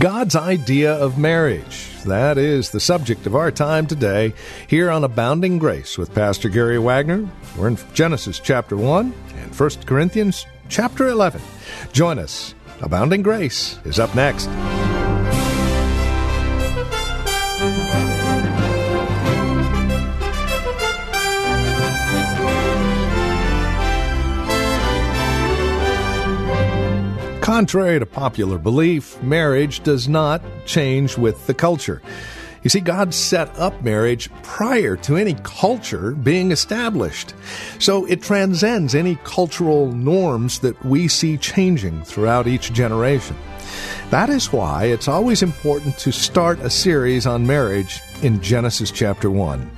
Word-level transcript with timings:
God's 0.00 0.34
idea 0.34 0.92
of 0.92 1.18
marriage. 1.18 1.88
That 2.04 2.36
is 2.36 2.70
the 2.70 2.80
subject 2.80 3.26
of 3.26 3.36
our 3.36 3.52
time 3.52 3.86
today 3.86 4.34
here 4.66 4.90
on 4.90 5.04
Abounding 5.04 5.58
Grace 5.58 5.96
with 5.96 6.12
Pastor 6.14 6.48
Gary 6.48 6.78
Wagner. 6.78 7.28
We're 7.56 7.68
in 7.68 7.78
Genesis 7.94 8.40
chapter 8.40 8.76
1 8.76 9.14
and 9.36 9.54
1 9.54 9.70
Corinthians 9.86 10.46
chapter 10.68 11.06
11. 11.06 11.40
Join 11.92 12.18
us. 12.18 12.56
Abounding 12.80 13.22
Grace 13.22 13.78
is 13.84 14.00
up 14.00 14.12
next. 14.16 14.48
Contrary 27.54 28.00
to 28.00 28.04
popular 28.04 28.58
belief, 28.58 29.22
marriage 29.22 29.78
does 29.84 30.08
not 30.08 30.42
change 30.66 31.16
with 31.16 31.46
the 31.46 31.54
culture. 31.54 32.02
You 32.64 32.68
see, 32.68 32.80
God 32.80 33.14
set 33.14 33.48
up 33.56 33.80
marriage 33.80 34.28
prior 34.42 34.96
to 34.96 35.16
any 35.16 35.34
culture 35.44 36.10
being 36.10 36.50
established. 36.50 37.32
So 37.78 38.06
it 38.06 38.22
transcends 38.22 38.96
any 38.96 39.14
cultural 39.22 39.92
norms 39.92 40.58
that 40.58 40.84
we 40.84 41.06
see 41.06 41.36
changing 41.36 42.02
throughout 42.02 42.48
each 42.48 42.72
generation. 42.72 43.36
That 44.10 44.30
is 44.30 44.52
why 44.52 44.84
it's 44.84 45.08
always 45.08 45.42
important 45.42 45.98
to 45.98 46.12
start 46.12 46.58
a 46.60 46.70
series 46.70 47.26
on 47.26 47.46
marriage 47.46 48.00
in 48.22 48.40
Genesis 48.40 48.90
chapter 48.90 49.30
1. 49.30 49.70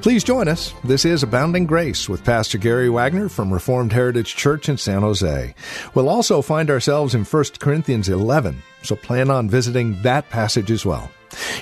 Please 0.00 0.24
join 0.24 0.48
us. 0.48 0.72
This 0.84 1.04
is 1.04 1.22
Abounding 1.22 1.66
Grace 1.66 2.08
with 2.08 2.24
Pastor 2.24 2.58
Gary 2.58 2.88
Wagner 2.88 3.28
from 3.28 3.52
Reformed 3.52 3.92
Heritage 3.92 4.36
Church 4.36 4.68
in 4.68 4.76
San 4.76 5.02
Jose. 5.02 5.54
We'll 5.94 6.08
also 6.08 6.42
find 6.42 6.70
ourselves 6.70 7.14
in 7.14 7.24
1 7.24 7.44
Corinthians 7.58 8.08
11, 8.08 8.62
so 8.82 8.96
plan 8.96 9.30
on 9.30 9.48
visiting 9.48 10.00
that 10.02 10.28
passage 10.30 10.70
as 10.70 10.86
well. 10.86 11.10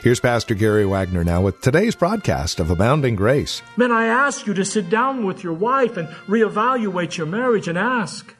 Here's 0.03 0.19
Pastor 0.19 0.55
Gary 0.55 0.85
Wagner 0.85 1.23
now 1.23 1.43
with 1.43 1.61
today's 1.61 1.95
broadcast 1.95 2.59
of 2.59 2.71
Abounding 2.71 3.15
Grace. 3.15 3.63
Men, 3.77 3.93
I 3.93 4.07
ask 4.07 4.47
you 4.47 4.55
to 4.55 4.65
sit 4.65 4.91
down 4.91 5.25
with 5.25 5.45
your 5.45 5.53
wife 5.53 5.97
and 5.97 6.09
reevaluate 6.27 7.17
your 7.17 7.27
marriage 7.27 7.69
and 7.69 7.79
ask, 7.79 8.35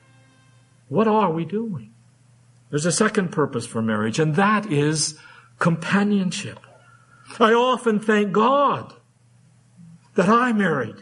what 0.89 1.07
are 1.07 1.31
we 1.31 1.45
doing? 1.45 1.90
There's 2.71 2.87
a 2.87 2.93
second 2.93 3.31
purpose 3.33 3.67
for 3.67 3.83
marriage, 3.83 4.19
and 4.19 4.37
that 4.37 4.67
is 4.67 5.19
companionship. 5.59 6.61
I 7.39 7.53
often 7.53 8.01
thank 8.01 8.33
God 8.33 8.95
that 10.15 10.29
I 10.29 10.53
married 10.53 10.97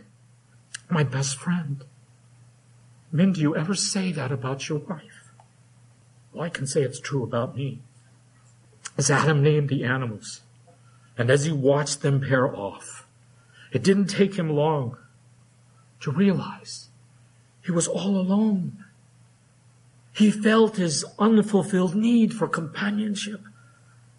my 0.90 1.04
best 1.04 1.36
friend. 1.36 1.84
Men, 3.12 3.32
do 3.32 3.40
you 3.40 3.56
ever 3.56 3.74
say 3.74 4.12
that 4.12 4.32
about 4.32 4.68
your 4.68 4.78
wife? 4.78 5.32
Well, 6.32 6.44
I 6.44 6.48
can 6.50 6.66
say 6.66 6.82
it's 6.82 7.00
true 7.00 7.22
about 7.22 7.56
me. 7.56 7.80
As 8.96 9.10
Adam 9.10 9.42
named 9.42 9.68
the 9.68 9.84
animals, 9.84 10.42
and 11.16 11.30
as 11.30 11.44
he 11.44 11.52
watched 11.52 12.02
them 12.02 12.20
pair 12.20 12.54
off, 12.54 13.06
it 13.72 13.82
didn't 13.82 14.06
take 14.06 14.36
him 14.36 14.50
long 14.50 14.96
to 16.00 16.10
realize 16.10 16.88
he 17.62 17.72
was 17.72 17.88
all 17.88 18.16
alone. 18.16 18.84
He 20.18 20.32
felt 20.32 20.78
his 20.78 21.04
unfulfilled 21.16 21.94
need 21.94 22.34
for 22.34 22.48
companionship. 22.48 23.40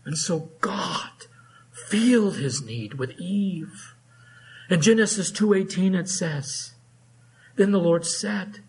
And 0.05 0.17
so 0.17 0.49
God 0.61 1.25
filled 1.89 2.37
his 2.37 2.63
need 2.63 2.93
with 2.93 3.19
Eve. 3.19 3.95
In 4.69 4.79
Genesis 4.79 5.29
2:18 5.29 5.99
it 5.99 6.07
says, 6.07 6.71
Then 7.57 7.73
the 7.73 7.81
Lord 7.81 8.05
said, 8.05 8.59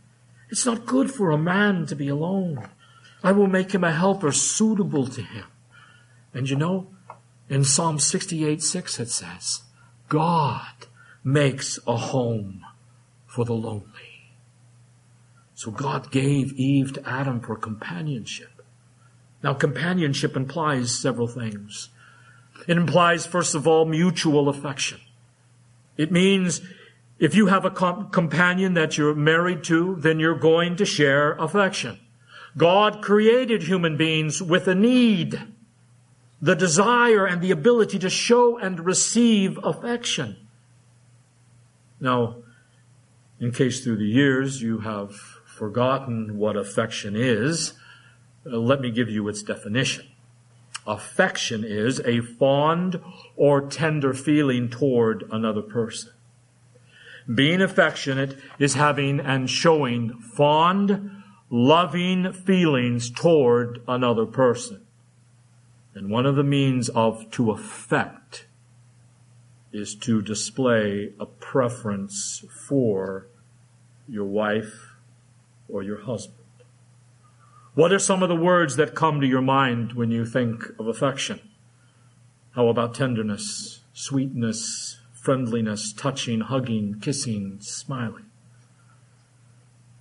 It's 0.49 0.67
not 0.67 0.87
good 0.87 1.13
for 1.13 1.31
a 1.31 1.39
man 1.39 1.87
to 1.87 1.95
be 1.95 2.09
alone. 2.09 2.69
I 3.23 3.31
will 3.31 3.47
make 3.47 3.71
him 3.71 3.85
a 3.85 3.93
helper 3.93 4.33
suitable 4.33 5.07
to 5.07 5.23
him. 5.23 5.47
And 6.35 6.51
you 6.51 6.57
know, 6.57 6.89
in 7.49 7.63
Psalm 7.63 8.01
68 8.01 8.61
6 8.61 8.99
it 8.99 9.09
says, 9.09 9.63
God 10.09 10.89
makes 11.23 11.79
a 11.87 11.97
home 11.97 12.65
for 13.25 13.45
the 13.45 13.55
lonely. 13.55 14.10
So 15.61 15.71
God 15.71 16.11
gave 16.11 16.55
Eve 16.55 16.95
to 16.95 17.07
Adam 17.07 17.39
for 17.39 17.55
companionship. 17.55 18.63
Now 19.43 19.53
companionship 19.53 20.35
implies 20.35 20.99
several 20.99 21.29
things. 21.29 21.91
It 22.67 22.79
implies, 22.79 23.27
first 23.27 23.55
of 23.55 23.69
all, 23.69 23.85
mutual 23.85 24.49
affection. 24.49 25.03
It 25.99 26.11
means 26.11 26.63
if 27.19 27.35
you 27.35 27.49
have 27.49 27.67
a 27.67 27.71
com- 27.71 28.09
companion 28.09 28.73
that 28.73 28.97
you're 28.97 29.15
married 29.15 29.63
to, 29.65 29.97
then 29.97 30.19
you're 30.19 30.39
going 30.39 30.77
to 30.77 30.87
share 30.87 31.33
affection. 31.33 32.01
God 32.57 33.03
created 33.03 33.65
human 33.65 33.99
beings 33.99 34.43
with 34.43 34.67
a 34.67 34.75
need, 34.75 35.43
the 36.41 36.57
desire 36.57 37.27
and 37.27 37.43
the 37.43 37.51
ability 37.51 37.99
to 37.99 38.09
show 38.09 38.57
and 38.57 38.87
receive 38.87 39.59
affection. 39.63 40.39
Now, 42.01 42.37
in 43.39 43.53
case 43.53 43.85
through 43.85 43.99
the 43.99 44.09
years 44.09 44.63
you 44.63 44.79
have 44.79 45.40
forgotten 45.61 46.39
what 46.39 46.57
affection 46.57 47.15
is, 47.15 47.75
uh, 48.47 48.57
let 48.57 48.81
me 48.81 48.91
give 48.91 49.11
you 49.11 49.29
its 49.29 49.43
definition. 49.43 50.07
Affection 50.87 51.65
is 51.65 52.01
a 52.07 52.23
fond 52.23 52.99
or 53.37 53.69
tender 53.69 54.15
feeling 54.15 54.71
toward 54.71 55.23
another 55.31 55.61
person. 55.61 56.13
Being 57.33 57.61
affectionate 57.61 58.39
is 58.59 58.73
having 58.73 59.21
and 59.21 59.51
showing 59.51 60.15
fond, 60.19 61.11
loving 61.51 62.33
feelings 62.33 63.11
toward 63.11 63.83
another 63.87 64.25
person. 64.25 64.81
And 65.95 66.11
one 66.11 66.25
of 66.25 66.37
the 66.37 66.43
means 66.43 66.89
of 66.89 67.31
to 67.33 67.51
affect 67.51 68.47
is 69.73 69.95
to 69.97 70.23
display 70.23 71.13
a 71.21 71.27
preference 71.27 72.47
for 72.67 73.27
your 74.09 74.25
wife 74.25 74.90
or 75.73 75.83
your 75.83 76.03
husband. 76.03 76.37
What 77.75 77.93
are 77.93 77.99
some 77.99 78.23
of 78.23 78.29
the 78.29 78.37
words 78.37 78.77
that 78.77 78.95
come 78.95 79.21
to 79.21 79.27
your 79.27 79.43
mind 79.43 79.93
when 79.93 80.11
you 80.11 80.27
think 80.27 80.65
of 80.79 80.89
affection? 80.89 81.41
How 82.53 82.69
about 82.69 82.95
tenderness, 82.95 83.81
sweetness, 83.93 84.99
friendliness, 85.13 85.93
touching, 85.93 86.41
hugging, 86.41 86.99
kissing, 87.01 87.59
smiling? 87.61 88.27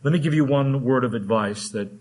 Let 0.01 0.13
me 0.13 0.19
give 0.19 0.33
you 0.33 0.45
one 0.45 0.83
word 0.83 1.03
of 1.03 1.13
advice 1.13 1.69
that 1.69 1.91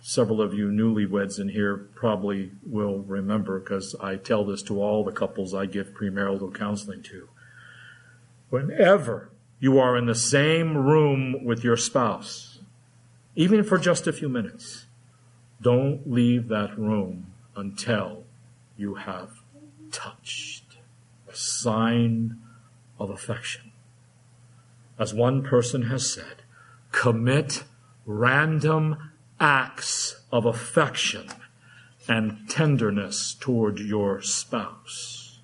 several 0.00 0.40
of 0.40 0.54
you 0.54 0.68
newlyweds 0.68 1.38
in 1.38 1.50
here 1.50 1.76
probably 1.94 2.52
will 2.64 3.00
remember 3.00 3.58
because 3.60 3.94
I 4.00 4.16
tell 4.16 4.44
this 4.44 4.62
to 4.62 4.80
all 4.80 5.04
the 5.04 5.12
couples 5.12 5.52
I 5.52 5.66
give 5.66 5.88
premarital 5.88 6.54
counseling 6.54 7.02
to. 7.02 7.28
Whenever 8.48 9.30
you 9.60 9.78
are 9.78 9.98
in 9.98 10.06
the 10.06 10.14
same 10.14 10.78
room 10.78 11.44
with 11.44 11.62
your 11.62 11.76
spouse, 11.76 12.47
even 13.38 13.62
for 13.62 13.78
just 13.78 14.08
a 14.08 14.12
few 14.12 14.28
minutes. 14.28 14.86
Don't 15.62 16.10
leave 16.10 16.48
that 16.48 16.76
room 16.76 17.32
until 17.54 18.24
you 18.76 18.96
have 18.96 19.30
touched 19.92 20.76
a 21.30 21.36
sign 21.36 22.36
of 22.98 23.10
affection. 23.10 23.70
As 24.98 25.14
one 25.14 25.44
person 25.44 25.82
has 25.82 26.12
said, 26.12 26.42
commit 26.90 27.62
random 28.04 28.96
acts 29.38 30.20
of 30.32 30.44
affection 30.44 31.28
and 32.08 32.50
tenderness 32.50 33.34
toward 33.34 33.78
your 33.78 34.20
spouse. 34.20 35.38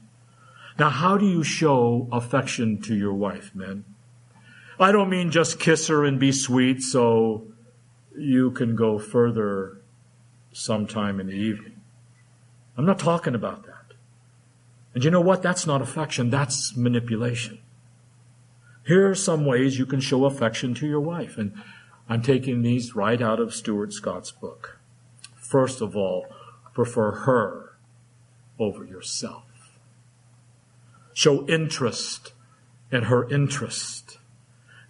Now, 0.80 0.90
how 0.90 1.16
do 1.16 1.26
you 1.26 1.44
show 1.44 2.08
affection 2.10 2.82
to 2.82 2.96
your 2.96 3.14
wife, 3.14 3.54
men? 3.54 3.84
I 4.80 4.90
don't 4.90 5.10
mean 5.10 5.30
just 5.30 5.60
kiss 5.60 5.86
her 5.86 6.04
and 6.04 6.18
be 6.18 6.32
sweet 6.32 6.82
so 6.82 7.53
you 8.16 8.50
can 8.50 8.76
go 8.76 8.98
further 8.98 9.78
sometime 10.52 11.20
in 11.20 11.26
the 11.26 11.34
evening. 11.34 11.80
I'm 12.76 12.86
not 12.86 12.98
talking 12.98 13.34
about 13.34 13.64
that. 13.66 13.94
And 14.94 15.04
you 15.04 15.10
know 15.10 15.20
what? 15.20 15.42
That's 15.42 15.66
not 15.66 15.82
affection, 15.82 16.30
that's 16.30 16.76
manipulation. 16.76 17.58
Here 18.86 19.08
are 19.08 19.14
some 19.14 19.46
ways 19.46 19.78
you 19.78 19.86
can 19.86 20.00
show 20.00 20.24
affection 20.26 20.74
to 20.74 20.86
your 20.86 21.00
wife. 21.00 21.38
And 21.38 21.54
I'm 22.08 22.22
taking 22.22 22.62
these 22.62 22.94
right 22.94 23.20
out 23.20 23.40
of 23.40 23.54
Stuart 23.54 23.92
Scott's 23.92 24.30
book. 24.30 24.78
First 25.34 25.80
of 25.80 25.96
all, 25.96 26.26
prefer 26.74 27.12
her 27.12 27.76
over 28.58 28.84
yourself. 28.84 29.44
Show 31.14 31.46
interest 31.46 32.32
in 32.92 33.04
her 33.04 33.28
interest. 33.30 34.18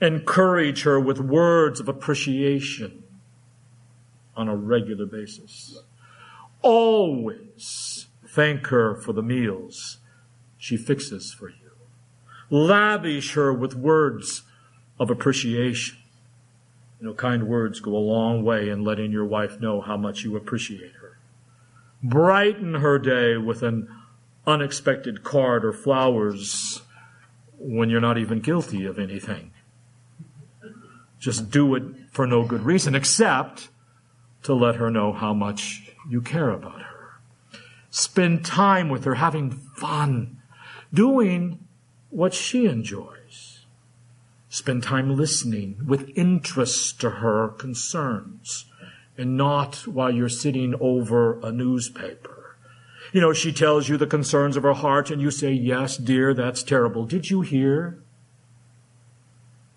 Encourage 0.00 0.82
her 0.82 0.98
with 0.98 1.20
words 1.20 1.78
of 1.78 1.88
appreciation 1.88 3.03
on 4.36 4.48
a 4.48 4.56
regular 4.56 5.06
basis. 5.06 5.78
Always 6.62 8.06
thank 8.26 8.66
her 8.68 8.94
for 8.94 9.12
the 9.12 9.22
meals 9.22 9.98
she 10.56 10.76
fixes 10.76 11.32
for 11.32 11.48
you. 11.50 11.56
Lavish 12.50 13.34
her 13.34 13.52
with 13.52 13.74
words 13.74 14.42
of 14.98 15.10
appreciation. 15.10 15.98
You 17.00 17.08
know, 17.08 17.14
kind 17.14 17.46
words 17.48 17.80
go 17.80 17.94
a 17.94 17.98
long 17.98 18.44
way 18.44 18.70
in 18.70 18.82
letting 18.82 19.12
your 19.12 19.26
wife 19.26 19.60
know 19.60 19.80
how 19.80 19.96
much 19.96 20.24
you 20.24 20.36
appreciate 20.36 20.92
her. 21.00 21.18
Brighten 22.02 22.74
her 22.74 22.98
day 22.98 23.36
with 23.36 23.62
an 23.62 23.88
unexpected 24.46 25.22
card 25.22 25.64
or 25.64 25.72
flowers 25.72 26.82
when 27.58 27.90
you're 27.90 28.00
not 28.00 28.18
even 28.18 28.40
guilty 28.40 28.84
of 28.84 28.98
anything. 28.98 29.50
Just 31.18 31.50
do 31.50 31.74
it 31.74 31.82
for 32.10 32.26
no 32.26 32.44
good 32.44 32.62
reason 32.62 32.94
except 32.94 33.68
to 34.44 34.54
let 34.54 34.76
her 34.76 34.90
know 34.90 35.12
how 35.12 35.34
much 35.34 35.90
you 36.08 36.20
care 36.20 36.50
about 36.50 36.80
her. 36.82 37.20
Spend 37.90 38.44
time 38.44 38.88
with 38.88 39.04
her, 39.04 39.16
having 39.16 39.50
fun, 39.50 40.42
doing 40.92 41.66
what 42.10 42.34
she 42.34 42.66
enjoys. 42.66 43.64
Spend 44.48 44.82
time 44.84 45.16
listening 45.16 45.78
with 45.84 46.12
interest 46.14 47.00
to 47.00 47.10
her 47.10 47.48
concerns 47.48 48.66
and 49.16 49.36
not 49.36 49.86
while 49.86 50.12
you're 50.12 50.28
sitting 50.28 50.74
over 50.80 51.40
a 51.40 51.50
newspaper. 51.50 52.56
You 53.12 53.20
know, 53.20 53.32
she 53.32 53.52
tells 53.52 53.88
you 53.88 53.96
the 53.96 54.06
concerns 54.06 54.56
of 54.56 54.62
her 54.62 54.74
heart 54.74 55.10
and 55.10 55.20
you 55.20 55.30
say, 55.30 55.52
yes, 55.52 55.96
dear, 55.96 56.34
that's 56.34 56.62
terrible. 56.62 57.04
Did 57.04 57.30
you 57.30 57.40
hear? 57.40 58.03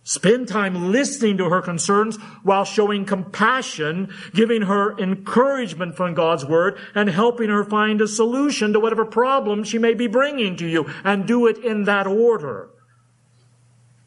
Spend 0.08 0.48
time 0.48 0.94
listening 0.94 1.36
to 1.36 1.50
her 1.50 1.62
concerns 1.62 2.16
while 2.42 2.64
showing 2.64 3.04
compassion, 3.04 4.08
giving 4.34 4.62
her 4.62 4.98
encouragement 4.98 5.98
from 5.98 6.14
God's 6.14 6.46
Word, 6.46 6.80
and 6.96 7.10
helping 7.10 7.50
her 7.50 7.66
find 7.66 8.00
a 8.00 8.08
solution 8.08 8.72
to 8.72 8.80
whatever 8.80 9.04
problem 9.04 9.66
she 9.66 9.78
may 9.78 9.94
be 9.94 10.08
bringing 10.08 10.56
to 10.56 10.66
you, 10.66 10.90
and 11.04 11.28
do 11.28 11.46
it 11.46 11.58
in 11.58 11.84
that 11.84 12.08
order. 12.08 12.70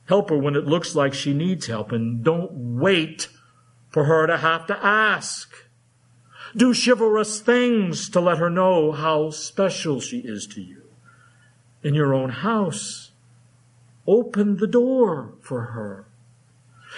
Help 0.06 0.30
her 0.30 0.38
when 0.38 0.56
it 0.56 0.64
looks 0.64 0.94
like 0.94 1.12
she 1.12 1.34
needs 1.34 1.66
help, 1.66 1.92
and 1.92 2.24
don't 2.24 2.50
wait 2.50 3.28
for 3.90 4.04
her 4.04 4.26
to 4.26 4.38
have 4.38 4.66
to 4.68 4.82
ask. 4.82 5.52
Do 6.56 6.72
chivalrous 6.72 7.42
things 7.42 8.08
to 8.08 8.22
let 8.22 8.38
her 8.38 8.48
know 8.48 8.92
how 8.92 9.28
special 9.32 10.00
she 10.00 10.20
is 10.20 10.46
to 10.46 10.62
you. 10.62 10.82
In 11.82 11.92
your 11.92 12.14
own 12.14 12.30
house, 12.30 13.09
Open 14.10 14.56
the 14.56 14.66
door 14.66 15.34
for 15.40 15.66
her. 15.66 16.04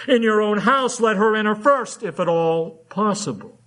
In 0.07 0.23
your 0.23 0.41
own 0.41 0.57
house, 0.59 0.99
let 0.99 1.15
her 1.15 1.35
enter 1.35 1.53
first, 1.53 2.01
if 2.01 2.19
at 2.19 2.27
all 2.27 2.83
possible. 2.89 3.59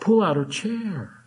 Pull 0.00 0.22
out 0.22 0.36
her 0.36 0.46
chair. 0.46 1.24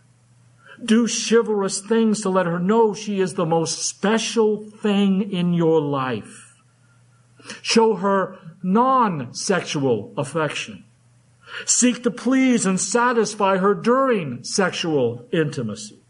Do 0.84 1.06
chivalrous 1.06 1.80
things 1.80 2.20
to 2.22 2.30
let 2.30 2.46
her 2.46 2.58
know 2.58 2.94
she 2.94 3.20
is 3.20 3.34
the 3.34 3.46
most 3.46 3.86
special 3.86 4.60
thing 4.60 5.30
in 5.30 5.54
your 5.54 5.80
life. 5.80 6.60
Show 7.62 7.94
her 7.94 8.38
non-sexual 8.60 10.12
affection. 10.16 10.82
Seek 11.64 12.02
to 12.02 12.10
please 12.10 12.66
and 12.66 12.80
satisfy 12.80 13.58
her 13.58 13.74
during 13.74 14.42
sexual 14.42 15.28
intimacy. 15.30 16.00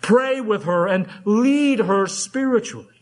Pray 0.00 0.40
with 0.40 0.62
her 0.62 0.86
and 0.86 1.08
lead 1.24 1.80
her 1.80 2.06
spiritually. 2.06 2.93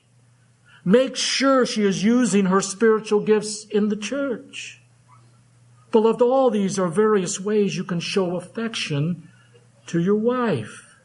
Make 0.85 1.17
sure 1.17 1.65
she 1.65 1.85
is 1.85 2.03
using 2.03 2.47
her 2.47 2.61
spiritual 2.61 3.21
gifts 3.21 3.65
in 3.71 3.89
the 3.89 3.97
church. 3.97 4.81
Beloved, 5.93 6.23
all 6.23 6.51
these 6.51 6.79
are 6.79 6.89
various 6.89 7.39
ways 7.39 7.77
you 7.77 7.85
can 7.85 8.01
show 8.01 8.37
affection 8.37 9.29
to 9.87 10.01
your 10.01 10.17
wife. 10.17 10.97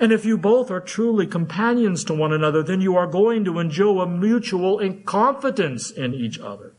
And 0.00 0.12
if 0.12 0.24
you 0.24 0.38
both 0.38 0.70
are 0.70 0.80
truly 0.80 1.26
companions 1.26 2.04
to 2.04 2.14
one 2.14 2.32
another, 2.32 2.62
then 2.62 2.80
you 2.80 2.96
are 2.96 3.06
going 3.06 3.44
to 3.44 3.58
enjoy 3.58 4.00
a 4.00 4.06
mutual 4.06 4.80
confidence 5.04 5.90
in 5.90 6.14
each 6.14 6.38
other. 6.38 6.72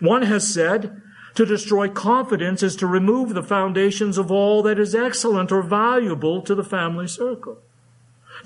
One 0.00 0.22
has 0.22 0.52
said, 0.52 1.00
to 1.34 1.44
destroy 1.44 1.88
confidence 1.88 2.62
is 2.62 2.76
to 2.76 2.86
remove 2.86 3.34
the 3.34 3.42
foundations 3.42 4.16
of 4.16 4.30
all 4.30 4.62
that 4.62 4.78
is 4.78 4.94
excellent 4.94 5.52
or 5.52 5.62
valuable 5.62 6.40
to 6.42 6.54
the 6.54 6.64
family 6.64 7.06
circle. 7.06 7.60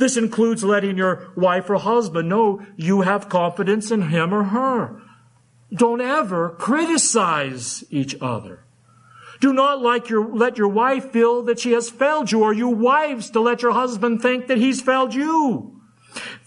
This 0.00 0.16
includes 0.16 0.64
letting 0.64 0.96
your 0.96 1.30
wife 1.36 1.68
or 1.68 1.78
husband 1.78 2.30
know 2.30 2.64
you 2.74 3.02
have 3.02 3.28
confidence 3.28 3.90
in 3.90 4.08
him 4.08 4.32
or 4.32 4.44
her. 4.44 5.02
Don't 5.70 6.00
ever 6.00 6.48
criticize 6.48 7.84
each 7.90 8.16
other. 8.18 8.64
Do 9.40 9.52
not 9.52 9.82
like 9.82 10.08
your, 10.08 10.26
let 10.26 10.56
your 10.56 10.68
wife 10.68 11.10
feel 11.10 11.42
that 11.42 11.60
she 11.60 11.72
has 11.72 11.90
failed 11.90 12.32
you 12.32 12.42
or 12.42 12.54
you 12.54 12.68
wives 12.68 13.28
to 13.32 13.40
let 13.40 13.60
your 13.60 13.72
husband 13.72 14.22
think 14.22 14.46
that 14.46 14.56
he's 14.56 14.80
failed 14.80 15.12
you. 15.12 15.79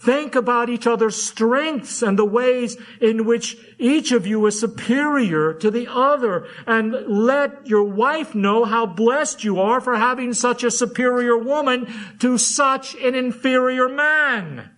Think 0.04 0.34
about 0.34 0.68
each 0.68 0.86
other's 0.86 1.22
strengths 1.22 2.02
and 2.02 2.18
the 2.18 2.26
ways 2.26 2.76
in 3.00 3.24
which 3.24 3.56
each 3.78 4.12
of 4.12 4.26
you 4.26 4.44
is 4.44 4.60
superior 4.60 5.54
to 5.54 5.70
the 5.70 5.86
other. 5.90 6.46
And 6.66 6.92
let 7.08 7.66
your 7.66 7.84
wife 7.84 8.34
know 8.34 8.66
how 8.66 8.84
blessed 8.84 9.44
you 9.44 9.58
are 9.58 9.80
for 9.80 9.96
having 9.96 10.34
such 10.34 10.62
a 10.62 10.70
superior 10.70 11.38
woman 11.38 11.90
to 12.18 12.36
such 12.36 12.94
an 12.96 13.14
inferior 13.14 13.88
man. 13.88 14.70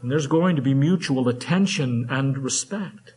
And 0.00 0.10
there's 0.10 0.26
going 0.26 0.56
to 0.56 0.62
be 0.62 0.72
mutual 0.72 1.28
attention 1.28 2.06
and 2.08 2.38
respect. 2.38 3.12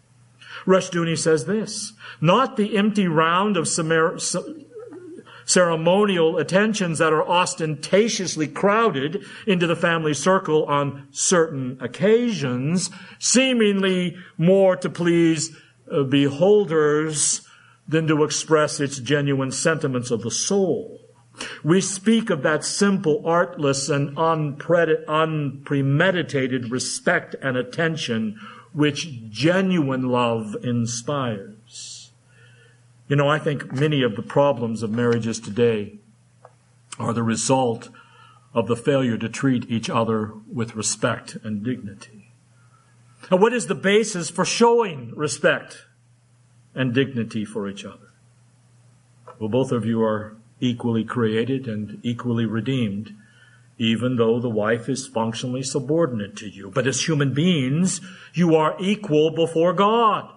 Rushdoony 0.65 1.17
says 1.17 1.45
this, 1.45 1.93
not 2.19 2.57
the 2.57 2.75
empty 2.75 3.07
round 3.07 3.55
of 3.55 3.65
Samar- 3.65 4.19
ceremonial 5.45 6.37
attentions 6.37 6.99
that 6.99 7.13
are 7.13 7.27
ostentatiously 7.27 8.47
crowded 8.47 9.23
into 9.45 9.67
the 9.67 9.75
family 9.75 10.13
circle 10.13 10.65
on 10.65 11.07
certain 11.11 11.77
occasions, 11.81 12.89
seemingly 13.19 14.15
more 14.37 14.75
to 14.75 14.89
please 14.89 15.55
uh, 15.91 16.03
beholders 16.03 17.47
than 17.87 18.07
to 18.07 18.23
express 18.23 18.79
its 18.79 18.99
genuine 18.99 19.51
sentiments 19.51 20.11
of 20.11 20.21
the 20.21 20.31
soul. 20.31 20.99
We 21.63 21.81
speak 21.81 22.29
of 22.29 22.43
that 22.43 22.63
simple, 22.63 23.23
artless, 23.25 23.89
and 23.89 24.15
unpremeditated 24.17 26.71
respect 26.71 27.35
and 27.41 27.57
attention 27.57 28.39
which 28.73 29.29
genuine 29.29 30.09
love 30.09 30.55
inspires. 30.63 31.55
You 33.11 33.17
know, 33.17 33.27
I 33.27 33.39
think 33.39 33.73
many 33.73 34.03
of 34.03 34.15
the 34.15 34.21
problems 34.21 34.83
of 34.83 34.89
marriages 34.89 35.37
today 35.37 35.99
are 36.97 37.11
the 37.11 37.23
result 37.23 37.89
of 38.53 38.67
the 38.67 38.75
failure 38.77 39.17
to 39.17 39.27
treat 39.27 39.69
each 39.69 39.89
other 39.89 40.31
with 40.49 40.77
respect 40.77 41.35
and 41.43 41.61
dignity. 41.61 42.31
And 43.29 43.41
what 43.41 43.51
is 43.51 43.67
the 43.67 43.75
basis 43.75 44.29
for 44.29 44.45
showing 44.45 45.13
respect 45.13 45.87
and 46.73 46.93
dignity 46.93 47.43
for 47.43 47.67
each 47.67 47.83
other? 47.83 48.13
Well, 49.39 49.49
both 49.49 49.73
of 49.73 49.85
you 49.85 50.01
are 50.01 50.37
equally 50.61 51.03
created 51.03 51.67
and 51.67 51.99
equally 52.03 52.45
redeemed, 52.45 53.13
even 53.77 54.15
though 54.15 54.39
the 54.39 54.49
wife 54.49 54.87
is 54.87 55.05
functionally 55.05 55.63
subordinate 55.63 56.37
to 56.37 56.47
you. 56.47 56.71
But 56.71 56.87
as 56.87 57.05
human 57.05 57.33
beings, 57.33 57.99
you 58.33 58.55
are 58.55 58.77
equal 58.79 59.31
before 59.31 59.73
God. 59.73 60.31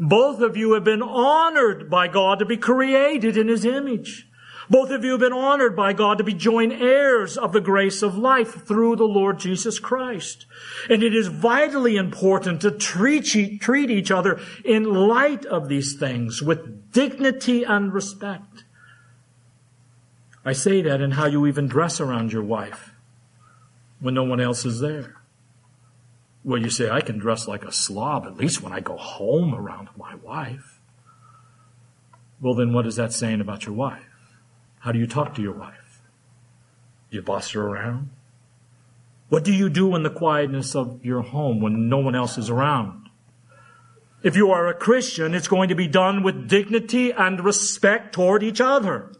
Both 0.00 0.40
of 0.40 0.56
you 0.56 0.72
have 0.72 0.84
been 0.84 1.02
honored 1.02 1.90
by 1.90 2.08
God 2.08 2.38
to 2.38 2.46
be 2.46 2.56
created 2.56 3.36
in 3.36 3.48
His 3.48 3.66
image. 3.66 4.26
Both 4.70 4.90
of 4.90 5.04
you 5.04 5.10
have 5.10 5.20
been 5.20 5.32
honored 5.32 5.76
by 5.76 5.92
God 5.92 6.16
to 6.18 6.24
be 6.24 6.32
joint 6.32 6.72
heirs 6.72 7.36
of 7.36 7.52
the 7.52 7.60
grace 7.60 8.02
of 8.02 8.16
life 8.16 8.66
through 8.66 8.96
the 8.96 9.04
Lord 9.04 9.38
Jesus 9.38 9.78
Christ. 9.78 10.46
And 10.88 11.02
it 11.02 11.14
is 11.14 11.26
vitally 11.26 11.96
important 11.96 12.62
to 12.62 12.70
treat, 12.70 13.36
each 13.36 14.10
other 14.10 14.40
in 14.64 14.84
light 14.84 15.44
of 15.44 15.68
these 15.68 15.96
things 15.96 16.40
with 16.40 16.92
dignity 16.92 17.64
and 17.64 17.92
respect. 17.92 18.64
I 20.44 20.54
say 20.54 20.80
that 20.82 21.02
in 21.02 21.10
how 21.10 21.26
you 21.26 21.46
even 21.46 21.68
dress 21.68 22.00
around 22.00 22.32
your 22.32 22.44
wife 22.44 22.94
when 24.00 24.14
no 24.14 24.24
one 24.24 24.40
else 24.40 24.64
is 24.64 24.80
there. 24.80 25.19
Well, 26.42 26.60
you 26.60 26.70
say, 26.70 26.88
I 26.88 27.00
can 27.00 27.18
dress 27.18 27.46
like 27.46 27.64
a 27.64 27.72
slob 27.72 28.24
at 28.26 28.36
least 28.36 28.62
when 28.62 28.72
I 28.72 28.80
go 28.80 28.96
home 28.96 29.54
around 29.54 29.88
my 29.96 30.14
wife. 30.14 30.80
Well, 32.40 32.54
then 32.54 32.72
what 32.72 32.86
is 32.86 32.96
that 32.96 33.12
saying 33.12 33.40
about 33.40 33.66
your 33.66 33.74
wife? 33.74 34.06
How 34.80 34.92
do 34.92 34.98
you 34.98 35.06
talk 35.06 35.34
to 35.34 35.42
your 35.42 35.52
wife? 35.52 36.00
Do 37.10 37.16
you 37.16 37.22
boss 37.22 37.50
her 37.50 37.62
around? 37.62 38.10
What 39.28 39.44
do 39.44 39.52
you 39.52 39.68
do 39.68 39.94
in 39.94 40.02
the 40.02 40.10
quietness 40.10 40.74
of 40.74 41.04
your 41.04 41.20
home 41.20 41.60
when 41.60 41.88
no 41.88 41.98
one 41.98 42.14
else 42.14 42.38
is 42.38 42.48
around? 42.48 43.08
If 44.22 44.36
you 44.36 44.50
are 44.50 44.68
a 44.68 44.74
Christian, 44.74 45.34
it's 45.34 45.48
going 45.48 45.68
to 45.68 45.74
be 45.74 45.86
done 45.86 46.22
with 46.22 46.48
dignity 46.48 47.10
and 47.10 47.44
respect 47.44 48.14
toward 48.14 48.42
each 48.42 48.60
other. 48.60 49.12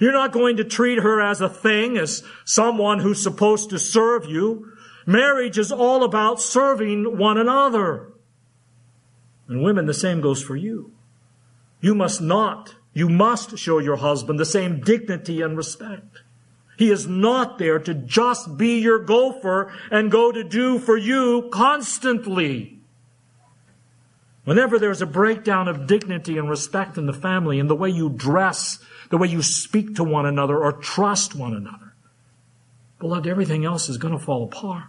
You're 0.00 0.12
not 0.12 0.32
going 0.32 0.56
to 0.56 0.64
treat 0.64 0.98
her 0.98 1.20
as 1.20 1.40
a 1.40 1.48
thing, 1.48 1.96
as 1.96 2.22
someone 2.44 3.00
who's 3.00 3.22
supposed 3.22 3.70
to 3.70 3.78
serve 3.78 4.24
you. 4.26 4.71
Marriage 5.06 5.58
is 5.58 5.72
all 5.72 6.04
about 6.04 6.40
serving 6.40 7.18
one 7.18 7.38
another. 7.38 8.12
And 9.48 9.62
women, 9.62 9.86
the 9.86 9.94
same 9.94 10.20
goes 10.20 10.42
for 10.42 10.56
you. 10.56 10.92
You 11.80 11.94
must 11.94 12.20
not, 12.20 12.76
you 12.92 13.08
must 13.08 13.58
show 13.58 13.78
your 13.78 13.96
husband 13.96 14.38
the 14.38 14.44
same 14.44 14.80
dignity 14.80 15.42
and 15.42 15.56
respect. 15.56 16.22
He 16.78 16.90
is 16.90 17.06
not 17.06 17.58
there 17.58 17.78
to 17.78 17.94
just 17.94 18.56
be 18.56 18.78
your 18.80 18.98
gopher 18.98 19.72
and 19.90 20.10
go 20.10 20.32
to 20.32 20.42
do 20.42 20.78
for 20.78 20.96
you 20.96 21.48
constantly. 21.52 22.78
Whenever 24.44 24.78
there's 24.78 25.02
a 25.02 25.06
breakdown 25.06 25.68
of 25.68 25.86
dignity 25.86 26.36
and 26.36 26.50
respect 26.50 26.98
in 26.98 27.06
the 27.06 27.12
family, 27.12 27.58
in 27.58 27.68
the 27.68 27.76
way 27.76 27.88
you 27.88 28.08
dress, 28.10 28.78
the 29.10 29.18
way 29.18 29.28
you 29.28 29.42
speak 29.42 29.94
to 29.94 30.04
one 30.04 30.26
another 30.26 30.58
or 30.58 30.72
trust 30.72 31.34
one 31.34 31.54
another, 31.54 31.91
beloved, 33.02 33.26
everything 33.26 33.64
else 33.64 33.88
is 33.88 33.98
going 33.98 34.16
to 34.16 34.24
fall 34.24 34.44
apart. 34.44 34.84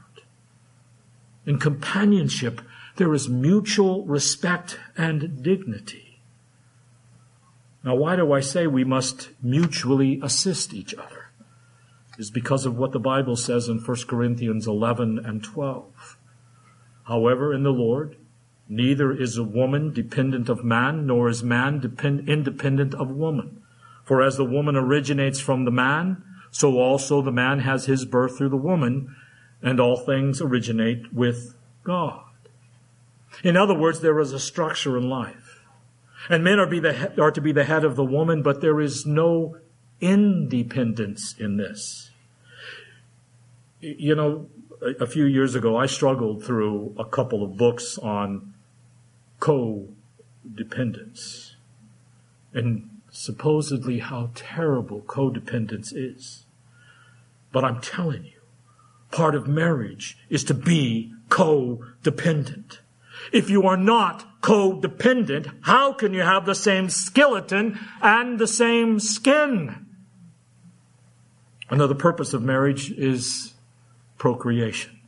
In 1.47 1.57
companionship, 1.57 2.61
there 2.97 3.11
is 3.11 3.27
mutual 3.27 4.05
respect 4.05 4.79
and 4.95 5.41
dignity. 5.41 6.19
Now, 7.83 7.95
why 7.95 8.15
do 8.15 8.31
I 8.31 8.39
say 8.39 8.67
we 8.67 8.83
must 8.83 9.31
mutually 9.41 10.19
assist 10.21 10.75
each 10.75 10.93
other? 10.93 11.31
Is 12.19 12.29
because 12.29 12.67
of 12.67 12.77
what 12.77 12.91
the 12.91 12.99
Bible 12.99 13.35
says 13.35 13.67
in 13.67 13.79
1 13.79 13.97
Corinthians 14.07 14.67
11 14.67 15.17
and 15.25 15.43
12. 15.43 16.17
However, 17.05 17.51
in 17.51 17.63
the 17.63 17.71
Lord, 17.71 18.15
neither 18.69 19.11
is 19.11 19.39
a 19.39 19.43
woman 19.43 19.91
dependent 19.91 20.49
of 20.49 20.63
man, 20.63 21.07
nor 21.07 21.29
is 21.29 21.41
man 21.41 21.79
depend- 21.79 22.29
independent 22.29 22.93
of 22.93 23.09
woman. 23.09 23.63
For 24.05 24.21
as 24.21 24.37
the 24.37 24.45
woman 24.45 24.75
originates 24.75 25.39
from 25.39 25.65
the 25.65 25.71
man, 25.71 26.23
so 26.53 26.79
also 26.79 27.21
the 27.21 27.31
man 27.31 27.59
has 27.59 27.87
his 27.87 28.05
birth 28.05 28.37
through 28.37 28.49
the 28.49 28.55
woman, 28.55 29.13
and 29.61 29.79
all 29.79 29.97
things 29.97 30.39
originate 30.39 31.11
with 31.11 31.55
God. 31.83 32.23
In 33.43 33.57
other 33.57 33.73
words, 33.73 34.01
there 34.01 34.19
is 34.19 34.31
a 34.31 34.39
structure 34.39 34.95
in 34.95 35.09
life. 35.09 35.63
And 36.29 36.43
men 36.43 36.59
are, 36.59 36.67
the, 36.67 37.19
are 37.19 37.31
to 37.31 37.41
be 37.41 37.51
the 37.51 37.63
head 37.63 37.83
of 37.83 37.95
the 37.95 38.05
woman, 38.05 38.43
but 38.43 38.61
there 38.61 38.79
is 38.79 39.03
no 39.03 39.57
independence 39.99 41.33
in 41.39 41.57
this. 41.57 42.11
You 43.81 44.15
know, 44.15 44.47
a, 44.79 45.03
a 45.03 45.07
few 45.07 45.25
years 45.25 45.55
ago, 45.55 45.75
I 45.75 45.87
struggled 45.87 46.43
through 46.43 46.95
a 46.99 47.05
couple 47.05 47.43
of 47.43 47.57
books 47.57 47.97
on 47.97 48.53
codependence 49.39 51.53
and 52.53 52.91
supposedly 53.13 53.99
how 53.99 54.31
terrible 54.33 55.01
codependence 55.01 55.93
is. 55.93 56.42
But 57.53 57.63
I'm 57.63 57.79
telling 57.79 58.25
you, 58.25 58.41
part 59.11 59.35
of 59.35 59.47
marriage 59.47 60.17
is 60.29 60.43
to 60.45 60.53
be 60.53 61.13
codependent. 61.29 62.79
If 63.31 63.49
you 63.49 63.63
are 63.67 63.77
not 63.77 64.41
codependent, 64.41 65.53
how 65.61 65.93
can 65.93 66.13
you 66.13 66.21
have 66.21 66.45
the 66.45 66.55
same 66.55 66.89
skeleton 66.89 67.79
and 68.01 68.39
the 68.39 68.47
same 68.47 68.99
skin? 68.99 69.85
Another 71.69 71.95
purpose 71.95 72.33
of 72.33 72.41
marriage 72.41 72.91
is 72.91 73.53
procreation. 74.17 74.99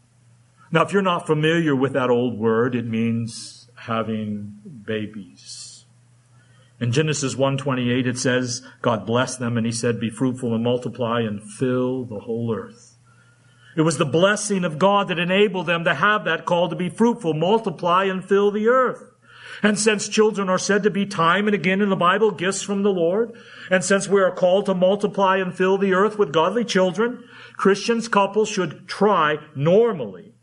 Now, 0.72 0.84
if 0.84 0.94
you're 0.94 1.02
not 1.02 1.28
familiar 1.28 1.76
with 1.76 1.94
that 1.94 2.10
old 2.10 2.38
word, 2.38 2.76
it 2.76 2.86
means 2.86 3.70
having 3.76 4.60
babies. 4.86 5.65
In 6.86 6.92
Genesis 6.92 7.34
1:28 7.34 8.06
it 8.06 8.20
says, 8.20 8.62
God 8.84 9.08
blessed 9.08 9.40
them 9.40 9.58
and 9.58 9.66
he 9.66 9.72
said, 9.72 10.00
be 10.00 10.12
fruitful 10.12 10.54
and 10.54 10.64
multiply 10.64 11.22
and 11.22 11.42
fill 11.42 12.06
the 12.06 12.20
whole 12.20 12.56
earth. 12.56 13.00
It 13.76 13.82
was 13.82 13.98
the 13.98 14.06
blessing 14.06 14.64
of 14.64 14.78
God 14.78 15.08
that 15.08 15.18
enabled 15.18 15.66
them 15.66 15.84
to 15.86 15.96
have 15.96 16.26
that 16.26 16.46
call 16.46 16.70
to 16.70 16.76
be 16.76 16.90
fruitful, 16.90 17.34
multiply, 17.34 18.04
and 18.04 18.24
fill 18.24 18.52
the 18.52 18.68
earth. 18.68 19.02
And 19.64 19.80
since 19.80 20.08
children 20.08 20.48
are 20.48 20.60
said 20.60 20.84
to 20.84 20.92
be 20.92 21.08
time 21.08 21.48
and 21.48 21.56
again 21.56 21.82
in 21.82 21.90
the 21.90 21.96
Bible 21.96 22.30
gifts 22.30 22.62
from 22.62 22.84
the 22.84 22.92
Lord, 22.92 23.36
and 23.72 23.84
since 23.84 24.08
we 24.08 24.22
are 24.22 24.30
called 24.30 24.68
to 24.68 24.76
multiply 24.76 25.38
and 25.38 25.58
fill 25.58 25.80
the 25.80 25.94
earth 25.94 26.20
with 26.20 26.32
godly 26.32 26.64
children, 26.64 27.24
Christians 27.58 28.08
couples 28.08 28.48
should 28.48 28.88
try 28.88 29.38
normally 29.56 30.36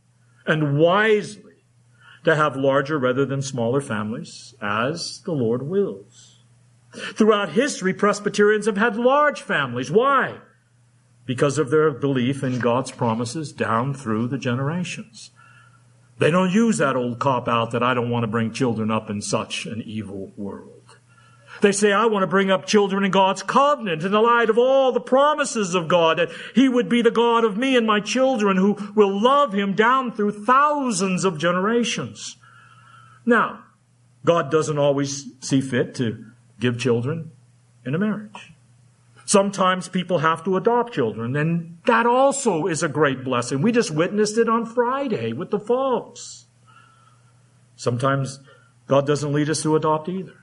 and 0.45 0.77
wisely 0.77 1.63
to 2.25 2.35
have 2.35 2.57
larger 2.57 2.99
rather 2.99 3.25
than 3.25 3.43
smaller 3.43 3.81
families 3.81 4.57
as 4.61 5.23
the 5.25 5.31
Lord 5.31 5.63
wills. 5.63 6.32
Throughout 6.93 7.51
history, 7.51 7.95
Presbyterians 7.95 8.67
have 8.67 8.77
had 8.77 8.97
large 8.97 9.41
families. 9.41 9.91
Why? 9.91 10.41
because 11.25 11.59
of 11.59 11.71
their 11.71 11.91
belief 11.91 12.43
in 12.43 12.59
God's 12.59 12.91
promises 12.91 13.53
down 13.53 13.95
through 13.95 14.29
the 14.29 14.39
generations. 14.39 15.31
They 16.19 16.31
don't 16.31 16.53
use 16.53 16.79
that 16.79 16.97
old 16.97 17.19
cop 17.19 17.49
out 17.49 17.71
that 17.71 17.83
I 17.83 17.95
don't 17.95 18.11
want 18.11 18.25
to 18.25 18.29
bring 18.29 18.53
children 18.53 18.91
up 18.91 19.09
in 19.11 19.23
such 19.23 19.67
an 19.67 19.83
evil 19.83 20.33
world. 20.37 20.99
They 21.61 21.73
say, 21.73 21.93
I 21.93 22.07
want 22.07 22.23
to 22.23 22.29
bring 22.29 22.51
up 22.51 22.67
children 22.67 23.05
in 23.05 23.11
God's 23.11 23.43
covenant 23.43 24.05
in 24.05 24.11
the 24.11 24.21
light 24.21 24.51
of 24.51 24.59
all 24.59 24.91
the 24.91 25.01
promises 25.01 25.75
of 25.75 25.87
God, 25.87 26.19
that 26.19 26.31
He 26.55 26.69
would 26.69 26.89
be 26.89 27.03
the 27.03 27.11
God 27.11 27.45
of 27.45 27.57
me 27.57 27.77
and 27.77 27.87
my 27.87 28.01
children 28.01 28.57
who 28.57 28.77
will 28.95 29.21
love 29.21 29.53
Him 29.53 29.75
down 29.75 30.13
through 30.13 30.45
thousands 30.45 31.25
of 31.25 31.39
generations. 31.39 32.37
Now, 33.27 33.65
God 34.25 34.51
doesn't 34.51 34.79
always 34.79 35.27
see 35.41 35.61
fit 35.61 35.95
to 35.97 36.25
give 36.61 36.79
children 36.79 37.31
in 37.85 37.95
a 37.95 37.99
marriage. 37.99 38.53
Sometimes 39.25 39.89
people 39.89 40.19
have 40.19 40.45
to 40.45 40.57
adopt 40.57 40.93
children, 40.93 41.37
and 41.37 41.79
that 41.87 42.07
also 42.07 42.67
is 42.67 42.83
a 42.83 42.89
great 42.89 43.25
blessing. 43.25 43.63
We 43.63 43.73
just 43.73 43.91
witnessed 43.91 44.37
it 44.37 44.49
on 44.49 44.67
Friday 44.67 45.33
with 45.33 45.51
the 45.51 45.61
folks. 45.61 46.47
Sometimes 47.77 48.41
God 48.87 49.07
doesn't 49.07 49.33
lead 49.33 49.49
us 49.49 49.63
to 49.63 49.77
adopt 49.77 50.09
either. 50.09 50.37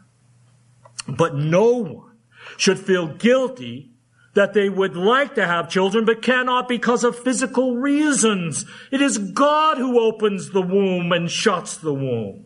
But 1.08 1.36
no 1.36 1.72
one 1.72 2.18
should 2.58 2.80
feel 2.80 3.08
guilty 3.08 3.92
that 4.34 4.54
they 4.54 4.70
would 4.70 4.96
like 4.96 5.36
to 5.36 5.46
have 5.46 5.70
children 5.70 6.06
but 6.06 6.22
cannot 6.22 6.68
because 6.68 7.04
of 7.04 7.18
physical 7.18 7.76
reasons. 7.76 8.66
It 8.92 9.02
is 9.02 9.18
God 9.18 9.78
who 9.78 10.00
opens 10.00 10.52
the 10.52 10.62
womb 10.62 11.12
and 11.12 11.30
shuts 11.30 11.78
the 11.78 11.94
womb. 11.94 12.46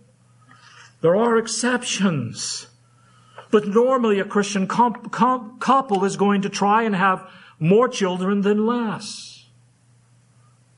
There 1.01 1.15
are 1.15 1.37
exceptions. 1.37 2.67
But 3.53 3.67
normally 3.67 4.19
a 4.19 4.25
Christian 4.25 4.65
comp- 4.65 5.11
comp- 5.11 5.59
couple 5.59 6.05
is 6.05 6.17
going 6.17 6.41
to 6.41 6.49
try 6.49 6.81
and 6.81 6.95
have 6.95 7.29
more 7.59 7.87
children 7.87 8.41
than 8.41 8.65
less. 8.65 9.45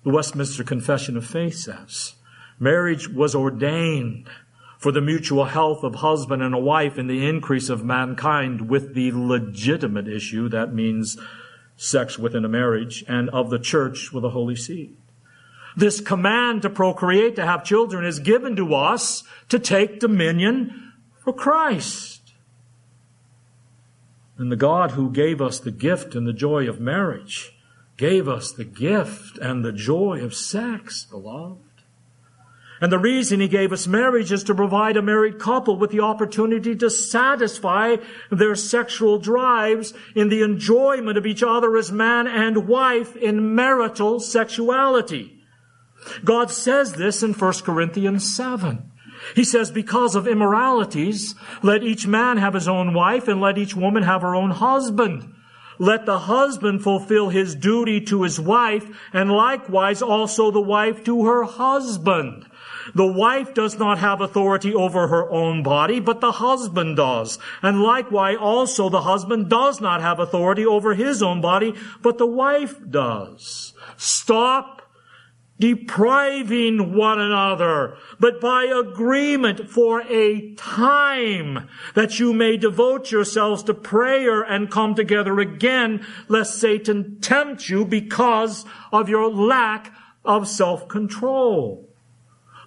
The 0.03 0.09
Westminster 0.09 0.65
Confession 0.65 1.15
of 1.15 1.25
Faith 1.25 1.55
says, 1.55 2.15
marriage 2.59 3.07
was 3.07 3.33
ordained 3.33 4.27
for 4.77 4.91
the 4.91 4.99
mutual 4.99 5.45
health 5.45 5.85
of 5.85 5.95
husband 5.95 6.43
and 6.43 6.53
a 6.53 6.59
wife 6.59 6.97
and 6.97 7.09
the 7.09 7.25
increase 7.25 7.69
of 7.69 7.85
mankind 7.85 8.69
with 8.69 8.93
the 8.93 9.13
legitimate 9.13 10.09
issue, 10.09 10.49
that 10.49 10.73
means 10.73 11.17
sex 11.77 12.19
within 12.19 12.43
a 12.43 12.49
marriage, 12.49 13.05
and 13.07 13.29
of 13.29 13.49
the 13.49 13.57
church 13.57 14.11
with 14.11 14.25
a 14.25 14.31
holy 14.31 14.57
seed. 14.57 14.97
This 15.77 16.01
command 16.01 16.61
to 16.63 16.69
procreate, 16.69 17.37
to 17.37 17.45
have 17.45 17.63
children, 17.63 18.03
is 18.03 18.19
given 18.19 18.57
to 18.57 18.75
us 18.75 19.23
to 19.47 19.59
take 19.59 20.01
dominion 20.01 20.91
for 21.23 21.31
Christ. 21.31 22.24
And 24.37 24.51
the 24.51 24.57
God 24.57 24.91
who 24.91 25.11
gave 25.11 25.41
us 25.41 25.59
the 25.59 25.71
gift 25.71 26.15
and 26.15 26.27
the 26.27 26.33
joy 26.33 26.67
of 26.67 26.79
marriage 26.79 27.53
gave 27.97 28.27
us 28.27 28.51
the 28.51 28.65
gift 28.65 29.37
and 29.37 29.63
the 29.63 29.71
joy 29.71 30.19
of 30.21 30.33
sex, 30.33 31.05
beloved. 31.05 31.61
And 32.81 32.91
the 32.91 32.99
reason 32.99 33.39
he 33.39 33.47
gave 33.47 33.71
us 33.71 33.87
marriage 33.87 34.33
is 34.33 34.43
to 34.43 34.55
provide 34.55 34.97
a 34.97 35.01
married 35.01 35.39
couple 35.39 35.77
with 35.77 35.91
the 35.91 36.01
opportunity 36.01 36.75
to 36.75 36.89
satisfy 36.89 37.95
their 38.29 38.55
sexual 38.55 39.17
drives 39.17 39.93
in 40.13 40.27
the 40.27 40.41
enjoyment 40.41 41.17
of 41.17 41.25
each 41.25 41.41
other 41.41 41.77
as 41.77 41.91
man 41.91 42.27
and 42.27 42.67
wife 42.67 43.15
in 43.15 43.55
marital 43.55 44.19
sexuality. 44.19 45.41
God 46.25 46.51
says 46.51 46.93
this 46.93 47.23
in 47.23 47.33
1 47.33 47.53
Corinthians 47.63 48.35
7. 48.35 48.91
He 49.33 49.43
says, 49.43 49.71
because 49.71 50.15
of 50.15 50.27
immoralities, 50.27 51.35
let 51.63 51.83
each 51.83 52.05
man 52.05 52.37
have 52.37 52.53
his 52.53 52.67
own 52.67 52.93
wife 52.93 53.27
and 53.27 53.41
let 53.41 53.57
each 53.57 53.75
woman 53.75 54.03
have 54.03 54.21
her 54.21 54.35
own 54.35 54.51
husband. 54.51 55.33
Let 55.77 56.05
the 56.05 56.19
husband 56.19 56.83
fulfill 56.83 57.29
his 57.29 57.55
duty 57.55 57.99
to 58.01 58.23
his 58.23 58.39
wife 58.39 58.85
and 59.11 59.31
likewise 59.31 60.01
also 60.01 60.51
the 60.51 60.61
wife 60.61 61.03
to 61.05 61.25
her 61.25 61.43
husband. 61.43 62.45
The 62.93 63.11
wife 63.11 63.53
does 63.53 63.79
not 63.79 63.97
have 63.97 64.21
authority 64.21 64.73
over 64.73 65.07
her 65.07 65.29
own 65.31 65.63
body, 65.63 65.99
but 65.99 66.21
the 66.21 66.33
husband 66.33 66.97
does. 66.97 67.39
And 67.61 67.81
likewise 67.81 68.37
also 68.39 68.89
the 68.89 69.01
husband 69.01 69.49
does 69.49 69.81
not 69.81 70.01
have 70.01 70.19
authority 70.19 70.65
over 70.65 70.93
his 70.93 71.23
own 71.23 71.41
body, 71.41 71.73
but 72.01 72.19
the 72.19 72.27
wife 72.27 72.79
does. 72.89 73.73
Stop 73.97 74.81
depriving 75.59 76.95
one 76.95 77.19
another, 77.19 77.97
but 78.19 78.41
by 78.41 78.65
agreement 78.65 79.69
for 79.69 80.01
a 80.01 80.53
time 80.55 81.69
that 81.93 82.19
you 82.19 82.33
may 82.33 82.57
devote 82.57 83.11
yourselves 83.11 83.63
to 83.63 83.73
prayer 83.73 84.41
and 84.41 84.69
come 84.69 84.95
together 84.95 85.39
again, 85.39 86.05
lest 86.27 86.59
Satan 86.59 87.19
tempt 87.21 87.69
you 87.69 87.85
because 87.85 88.65
of 88.91 89.07
your 89.07 89.29
lack 89.29 89.93
of 90.25 90.47
self-control. 90.47 91.87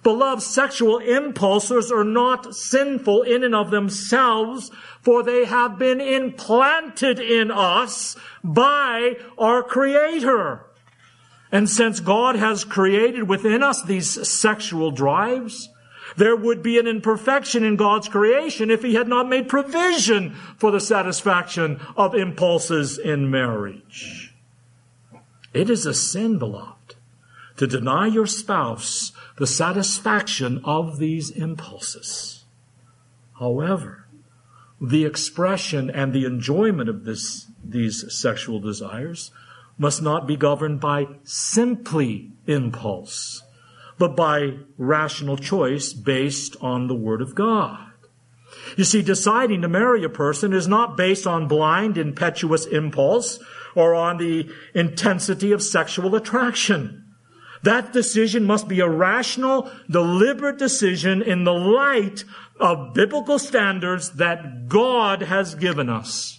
Beloved, 0.01 0.41
sexual 0.41 0.97
impulses 0.99 1.91
are 1.91 2.05
not 2.05 2.55
sinful 2.55 3.23
in 3.23 3.43
and 3.43 3.53
of 3.53 3.69
themselves, 3.69 4.71
for 5.01 5.23
they 5.23 5.45
have 5.45 5.77
been 5.77 5.99
implanted 5.99 7.19
in 7.19 7.51
us 7.51 8.15
by 8.43 9.17
our 9.37 9.61
Creator. 9.61 10.65
And 11.51 11.69
since 11.69 11.99
God 11.99 12.35
has 12.35 12.63
created 12.63 13.27
within 13.27 13.63
us 13.63 13.81
these 13.83 14.27
sexual 14.29 14.91
drives, 14.91 15.69
there 16.15 16.35
would 16.35 16.61
be 16.61 16.79
an 16.79 16.87
imperfection 16.87 17.63
in 17.63 17.75
God's 17.75 18.07
creation 18.07 18.69
if 18.69 18.83
He 18.83 18.95
had 18.95 19.07
not 19.07 19.29
made 19.29 19.49
provision 19.49 20.35
for 20.57 20.71
the 20.71 20.79
satisfaction 20.79 21.79
of 21.95 22.15
impulses 22.15 22.97
in 22.97 23.29
marriage. 23.31 24.33
It 25.53 25.69
is 25.69 25.85
a 25.85 25.93
sin, 25.93 26.37
beloved, 26.37 26.95
to 27.57 27.67
deny 27.67 28.07
your 28.07 28.27
spouse 28.27 29.11
the 29.37 29.47
satisfaction 29.47 30.61
of 30.63 30.99
these 30.99 31.31
impulses. 31.31 32.45
However, 33.39 34.07
the 34.81 35.05
expression 35.05 35.89
and 35.89 36.13
the 36.13 36.25
enjoyment 36.25 36.89
of 36.89 37.05
this, 37.05 37.47
these 37.63 38.13
sexual 38.13 38.59
desires 38.59 39.31
must 39.79 40.03
not 40.03 40.27
be 40.27 40.35
governed 40.35 40.79
by 40.79 41.07
simply 41.23 42.31
impulse, 42.45 43.41
but 43.97 44.15
by 44.15 44.57
rational 44.77 45.37
choice 45.37 45.93
based 45.93 46.55
on 46.61 46.87
the 46.87 46.95
Word 46.95 47.21
of 47.21 47.33
God. 47.33 47.87
You 48.75 48.83
see, 48.83 49.01
deciding 49.01 49.61
to 49.61 49.67
marry 49.67 50.03
a 50.03 50.09
person 50.09 50.53
is 50.53 50.67
not 50.67 50.97
based 50.97 51.25
on 51.25 51.47
blind, 51.47 51.97
impetuous 51.97 52.65
impulse 52.65 53.39
or 53.75 53.95
on 53.95 54.17
the 54.17 54.49
intensity 54.73 55.51
of 55.51 55.63
sexual 55.63 56.15
attraction. 56.15 57.05
That 57.63 57.93
decision 57.93 58.45
must 58.45 58.67
be 58.67 58.79
a 58.79 58.89
rational, 58.89 59.71
deliberate 59.89 60.57
decision 60.57 61.21
in 61.21 61.43
the 61.43 61.53
light 61.53 62.23
of 62.59 62.93
biblical 62.93 63.39
standards 63.39 64.11
that 64.11 64.67
God 64.67 65.21
has 65.23 65.55
given 65.55 65.89
us. 65.89 66.38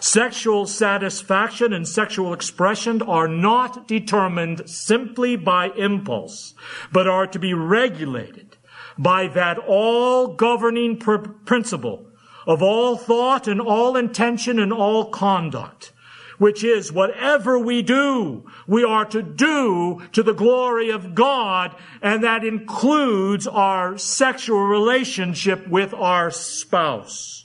Sexual 0.00 0.66
satisfaction 0.66 1.72
and 1.72 1.86
sexual 1.86 2.32
expression 2.32 3.02
are 3.02 3.26
not 3.26 3.88
determined 3.88 4.68
simply 4.70 5.34
by 5.34 5.70
impulse, 5.70 6.54
but 6.92 7.08
are 7.08 7.26
to 7.26 7.38
be 7.38 7.52
regulated 7.52 8.56
by 8.96 9.26
that 9.28 9.58
all 9.58 10.28
governing 10.28 10.96
pr- 10.96 11.16
principle 11.16 12.06
of 12.46 12.62
all 12.62 12.96
thought 12.96 13.48
and 13.48 13.60
all 13.60 13.96
intention 13.96 14.58
and 14.58 14.72
all 14.72 15.10
conduct, 15.10 15.92
which 16.38 16.62
is 16.62 16.92
whatever 16.92 17.58
we 17.58 17.82
do, 17.82 18.44
we 18.66 18.84
are 18.84 19.04
to 19.04 19.22
do 19.22 20.00
to 20.12 20.22
the 20.22 20.32
glory 20.32 20.90
of 20.90 21.14
God, 21.14 21.74
and 22.00 22.22
that 22.22 22.44
includes 22.44 23.46
our 23.46 23.98
sexual 23.98 24.60
relationship 24.60 25.66
with 25.66 25.92
our 25.92 26.30
spouse. 26.30 27.44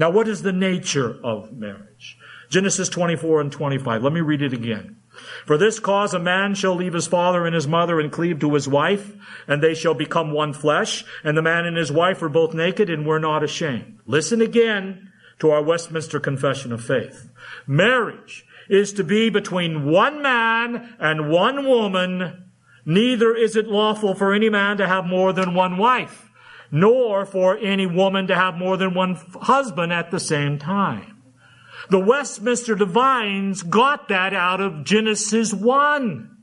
Now, 0.00 0.08
what 0.08 0.28
is 0.28 0.40
the 0.40 0.52
nature 0.52 1.20
of 1.22 1.52
marriage? 1.52 2.16
Genesis 2.48 2.88
24 2.88 3.42
and 3.42 3.52
25. 3.52 4.02
Let 4.02 4.14
me 4.14 4.22
read 4.22 4.40
it 4.40 4.54
again. 4.54 4.96
For 5.44 5.58
this 5.58 5.78
cause 5.78 6.14
a 6.14 6.18
man 6.18 6.54
shall 6.54 6.74
leave 6.74 6.94
his 6.94 7.06
father 7.06 7.44
and 7.44 7.54
his 7.54 7.68
mother 7.68 8.00
and 8.00 8.10
cleave 8.10 8.38
to 8.40 8.54
his 8.54 8.66
wife, 8.66 9.14
and 9.46 9.62
they 9.62 9.74
shall 9.74 9.92
become 9.92 10.32
one 10.32 10.54
flesh, 10.54 11.04
and 11.22 11.36
the 11.36 11.42
man 11.42 11.66
and 11.66 11.76
his 11.76 11.92
wife 11.92 12.22
were 12.22 12.30
both 12.30 12.54
naked 12.54 12.88
and 12.88 13.06
were 13.06 13.20
not 13.20 13.44
ashamed. 13.44 13.98
Listen 14.06 14.40
again 14.40 15.12
to 15.38 15.50
our 15.50 15.62
Westminster 15.62 16.18
Confession 16.18 16.72
of 16.72 16.82
Faith. 16.82 17.28
Marriage 17.66 18.46
is 18.70 18.94
to 18.94 19.04
be 19.04 19.28
between 19.28 19.84
one 19.84 20.22
man 20.22 20.94
and 20.98 21.28
one 21.28 21.66
woman. 21.66 22.50
Neither 22.86 23.36
is 23.36 23.54
it 23.54 23.68
lawful 23.68 24.14
for 24.14 24.32
any 24.32 24.48
man 24.48 24.78
to 24.78 24.88
have 24.88 25.04
more 25.04 25.34
than 25.34 25.52
one 25.52 25.76
wife 25.76 26.29
nor 26.70 27.26
for 27.26 27.58
any 27.58 27.86
woman 27.86 28.26
to 28.26 28.34
have 28.34 28.54
more 28.56 28.76
than 28.76 28.94
one 28.94 29.14
husband 29.42 29.92
at 29.92 30.10
the 30.10 30.20
same 30.20 30.58
time. 30.58 31.22
The 31.88 31.98
Westminster 31.98 32.74
Divines 32.74 33.62
got 33.62 34.08
that 34.08 34.34
out 34.34 34.60
of 34.60 34.84
Genesis 34.84 35.52
1. 35.52 36.36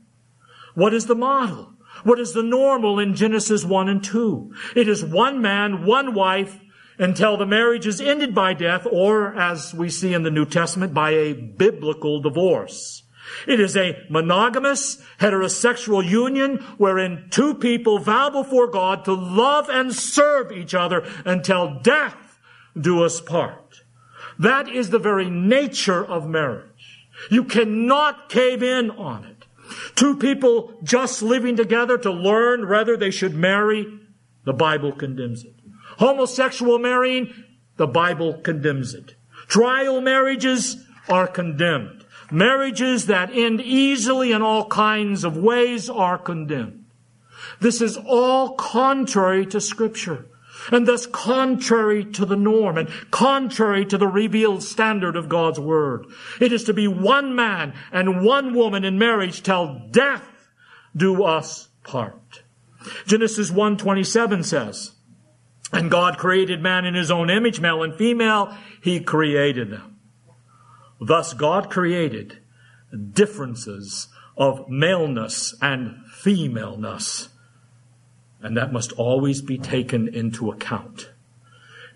What 0.74 0.92
is 0.92 1.06
the 1.06 1.14
model? 1.14 1.74
What 2.04 2.20
is 2.20 2.32
the 2.32 2.42
normal 2.42 2.98
in 2.98 3.14
Genesis 3.14 3.64
1 3.64 3.88
and 3.88 4.04
2? 4.04 4.52
It 4.76 4.88
is 4.88 5.04
one 5.04 5.40
man, 5.40 5.84
one 5.84 6.14
wife, 6.14 6.60
until 6.98 7.36
the 7.36 7.46
marriage 7.46 7.86
is 7.86 8.00
ended 8.00 8.34
by 8.34 8.54
death, 8.54 8.86
or 8.90 9.34
as 9.34 9.72
we 9.72 9.88
see 9.88 10.14
in 10.14 10.22
the 10.22 10.30
New 10.30 10.44
Testament, 10.44 10.92
by 10.92 11.10
a 11.10 11.32
biblical 11.32 12.20
divorce. 12.20 13.04
It 13.46 13.60
is 13.60 13.76
a 13.76 14.04
monogamous, 14.08 15.02
heterosexual 15.20 16.06
union 16.08 16.58
wherein 16.76 17.28
two 17.30 17.54
people 17.54 17.98
vow 17.98 18.30
before 18.30 18.66
God 18.66 19.04
to 19.04 19.12
love 19.12 19.68
and 19.68 19.94
serve 19.94 20.52
each 20.52 20.74
other 20.74 21.06
until 21.24 21.80
death 21.80 22.38
do 22.78 23.04
us 23.04 23.20
part. 23.20 23.82
That 24.38 24.68
is 24.68 24.90
the 24.90 24.98
very 24.98 25.30
nature 25.30 26.04
of 26.04 26.28
marriage. 26.28 27.06
You 27.30 27.44
cannot 27.44 28.28
cave 28.28 28.62
in 28.62 28.90
on 28.92 29.24
it. 29.24 29.44
Two 29.94 30.16
people 30.16 30.78
just 30.82 31.22
living 31.22 31.56
together 31.56 31.98
to 31.98 32.10
learn 32.10 32.68
whether 32.68 32.96
they 32.96 33.10
should 33.10 33.34
marry, 33.34 33.86
the 34.44 34.52
Bible 34.52 34.92
condemns 34.92 35.44
it. 35.44 35.54
Homosexual 35.98 36.78
marrying, 36.78 37.32
the 37.76 37.86
Bible 37.86 38.34
condemns 38.34 38.94
it. 38.94 39.14
Trial 39.48 40.00
marriages 40.00 40.76
are 41.08 41.26
condemned. 41.26 41.97
Marriages 42.30 43.06
that 43.06 43.30
end 43.32 43.60
easily 43.60 44.32
in 44.32 44.42
all 44.42 44.66
kinds 44.66 45.24
of 45.24 45.36
ways 45.36 45.88
are 45.88 46.18
condemned. 46.18 46.84
This 47.60 47.80
is 47.80 47.96
all 47.96 48.54
contrary 48.54 49.46
to 49.46 49.60
scripture 49.60 50.26
and 50.70 50.86
thus 50.86 51.06
contrary 51.06 52.04
to 52.04 52.26
the 52.26 52.36
norm 52.36 52.76
and 52.76 52.88
contrary 53.10 53.84
to 53.86 53.98
the 53.98 54.06
revealed 54.06 54.62
standard 54.62 55.16
of 55.16 55.28
God's 55.28 55.60
word. 55.60 56.06
It 56.40 56.52
is 56.52 56.64
to 56.64 56.74
be 56.74 56.88
one 56.88 57.34
man 57.34 57.74
and 57.92 58.24
one 58.24 58.54
woman 58.54 58.84
in 58.84 58.98
marriage 58.98 59.42
till 59.42 59.82
death 59.90 60.48
do 60.96 61.22
us 61.24 61.68
part. 61.84 62.42
Genesis 63.06 63.50
1:27 63.50 64.42
says, 64.42 64.92
"And 65.72 65.90
God 65.90 66.18
created 66.18 66.62
man 66.62 66.84
in 66.84 66.94
his 66.94 67.10
own 67.10 67.30
image, 67.30 67.60
male 67.60 67.82
and 67.82 67.94
female, 67.94 68.54
he 68.80 69.00
created 69.00 69.70
them." 69.70 69.97
Thus 71.00 71.32
God 71.34 71.70
created 71.70 72.38
differences 73.12 74.08
of 74.36 74.68
maleness 74.68 75.54
and 75.60 76.04
femaleness. 76.06 77.28
And 78.40 78.56
that 78.56 78.72
must 78.72 78.92
always 78.92 79.42
be 79.42 79.58
taken 79.58 80.08
into 80.08 80.50
account. 80.50 81.10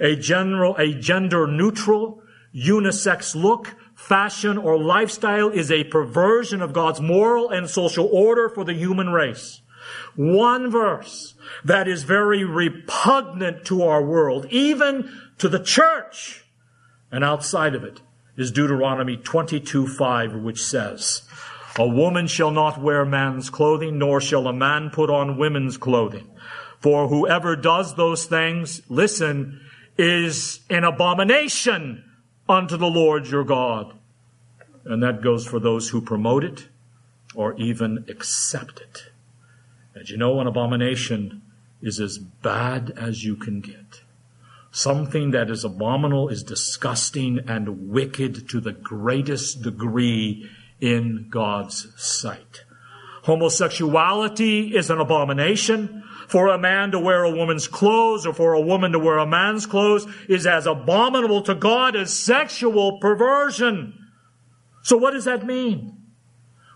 A 0.01 0.17
general, 0.17 0.77
a 0.77 0.93
gender 0.93 1.47
neutral, 1.47 2.23
unisex 2.55 3.35
look, 3.35 3.77
fashion, 3.95 4.59
or 4.59 4.79
lifestyle 4.79 5.49
is 5.51 5.71
a 5.71 5.85
perversion 5.85 6.61
of 6.61 6.73
God's 6.73 7.01
moral 7.01 7.51
and 7.51 7.71
social 7.71 8.07
order 8.07 8.49
for 8.49 8.65
the 8.65 8.75
human 8.75 9.11
race. 9.11 9.61
One 10.17 10.71
verse 10.71 11.35
that 11.65 11.89
is 11.89 12.03
very 12.03 12.45
repugnant 12.45 13.65
to 13.67 13.83
our 13.83 14.03
world, 14.03 14.47
even 14.51 15.11
to 15.39 15.49
the 15.49 15.63
church 15.63 16.45
and 17.11 17.23
outside 17.23 17.75
of 17.75 17.85
it, 17.85 18.01
is 18.37 18.51
Deuteronomy 18.51 19.17
22 19.17 19.87
5, 19.87 20.37
which 20.37 20.63
says, 20.63 21.23
A 21.79 21.87
woman 21.87 22.27
shall 22.27 22.51
not 22.51 22.81
wear 22.81 23.05
man's 23.05 23.51
clothing, 23.51 23.99
nor 23.99 24.21
shall 24.21 24.47
a 24.47 24.53
man 24.53 24.91
put 24.91 25.11
on 25.11 25.39
women's 25.39 25.77
clothing. 25.77 26.29
For 26.81 27.09
whoever 27.09 27.55
does 27.55 27.95
those 27.95 28.27
things, 28.27 28.83
listen, 28.89 29.61
is 29.97 30.61
an 30.69 30.85
abomination 30.85 32.05
unto 32.49 32.77
the 32.77 32.89
Lord 32.89 33.27
your 33.27 33.45
God. 33.45 33.95
And 34.85 35.03
that 35.03 35.23
goes 35.23 35.47
for 35.47 35.61
those 35.61 35.91
who 35.91 36.01
promote 36.01 36.43
it 36.43 36.69
or 37.35 37.55
even 37.55 38.05
accept 38.09 38.81
it. 38.81 39.11
And 39.95 40.09
you 40.09 40.17
know, 40.17 40.41
an 40.41 40.47
abomination 40.47 41.43
is 41.81 42.01
as 42.01 42.19
bad 42.19 42.93
as 42.97 43.25
you 43.25 43.37
can 43.37 43.61
get. 43.61 43.82
Something 44.75 45.33
that 45.33 45.51
is 45.51 45.65
abominable 45.65 46.31
is 46.31 46.43
disgusting 46.43 47.41
and 47.47 47.91
wicked 47.91 48.49
to 48.49 48.59
the 48.59 48.73
greatest 48.73 49.61
degree 49.61 50.49
in 50.81 51.29
God's 51.29 51.89
sight. 52.03 52.65
Homosexuality 53.25 54.75
is 54.75 54.89
an 54.89 54.99
abomination. 54.99 56.03
For 56.27 56.49
a 56.49 56.59
man 56.59 56.93
to 56.93 56.99
wear 56.99 57.23
a 57.23 57.31
woman's 57.31 57.69
clothes 57.69 58.27
or 58.27 58.33
for 58.33 58.55
a 58.55 58.61
woman 58.63 58.93
to 58.93 58.99
wear 58.99 59.19
a 59.19 59.27
man's 59.27 59.67
clothes 59.67 60.07
is 60.27 60.47
as 60.47 60.67
abominable 60.67 61.43
to 61.43 61.55
God 61.55 61.95
as 61.95 62.15
sexual 62.15 62.99
perversion. 62.99 63.93
So 64.83 64.97
what 64.97 65.11
does 65.11 65.27
that 65.27 65.45
mean? 65.45 65.99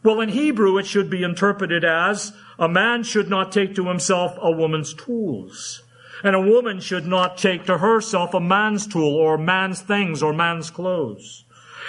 Well, 0.05 0.21
in 0.21 0.29
Hebrew, 0.29 0.77
it 0.77 0.87
should 0.87 1.09
be 1.09 1.23
interpreted 1.23 1.83
as 1.83 2.35
a 2.59 2.69
man 2.69 3.03
should 3.03 3.31
not 3.31 3.51
take 3.51 3.75
to 3.77 3.89
himself 3.89 4.37
a 4.39 4.51
woman's 4.51 4.93
tools. 4.93 5.83
And 6.23 6.35
a 6.35 6.41
woman 6.41 6.81
should 6.81 7.07
not 7.07 7.37
take 7.37 7.67
to 7.67 7.79
herself 7.79 8.35
a 8.35 8.41
man's 8.41 8.87
tool 8.87 9.15
or 9.15 9.37
man's 9.37 9.81
things 9.81 10.23
or 10.23 10.33
man's 10.33 10.71
clothes. 10.71 11.45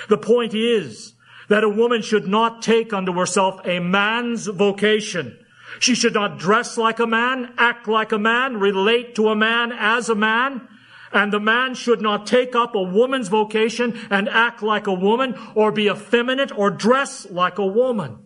The 0.09 0.17
point 0.17 0.53
is 0.53 1.13
that 1.49 1.63
a 1.63 1.69
woman 1.69 2.01
should 2.01 2.27
not 2.27 2.61
take 2.61 2.93
unto 2.93 3.13
herself 3.13 3.59
a 3.65 3.79
man's 3.79 4.47
vocation. 4.47 5.37
She 5.79 5.95
should 5.95 6.13
not 6.13 6.39
dress 6.39 6.77
like 6.77 6.99
a 6.99 7.07
man, 7.07 7.53
act 7.57 7.87
like 7.87 8.11
a 8.11 8.19
man, 8.19 8.57
relate 8.57 9.15
to 9.15 9.29
a 9.29 9.35
man 9.35 9.71
as 9.71 10.09
a 10.09 10.15
man. 10.15 10.67
And 11.11 11.31
the 11.31 11.39
man 11.39 11.73
should 11.73 12.01
not 12.01 12.27
take 12.27 12.55
up 12.55 12.75
a 12.75 12.81
woman's 12.81 13.29
vocation 13.29 13.97
and 14.09 14.27
act 14.27 14.61
like 14.61 14.87
a 14.87 14.93
woman 14.93 15.35
or 15.55 15.71
be 15.71 15.87
effeminate 15.87 16.57
or 16.57 16.69
dress 16.69 17.29
like 17.29 17.57
a 17.57 17.65
woman. 17.65 18.19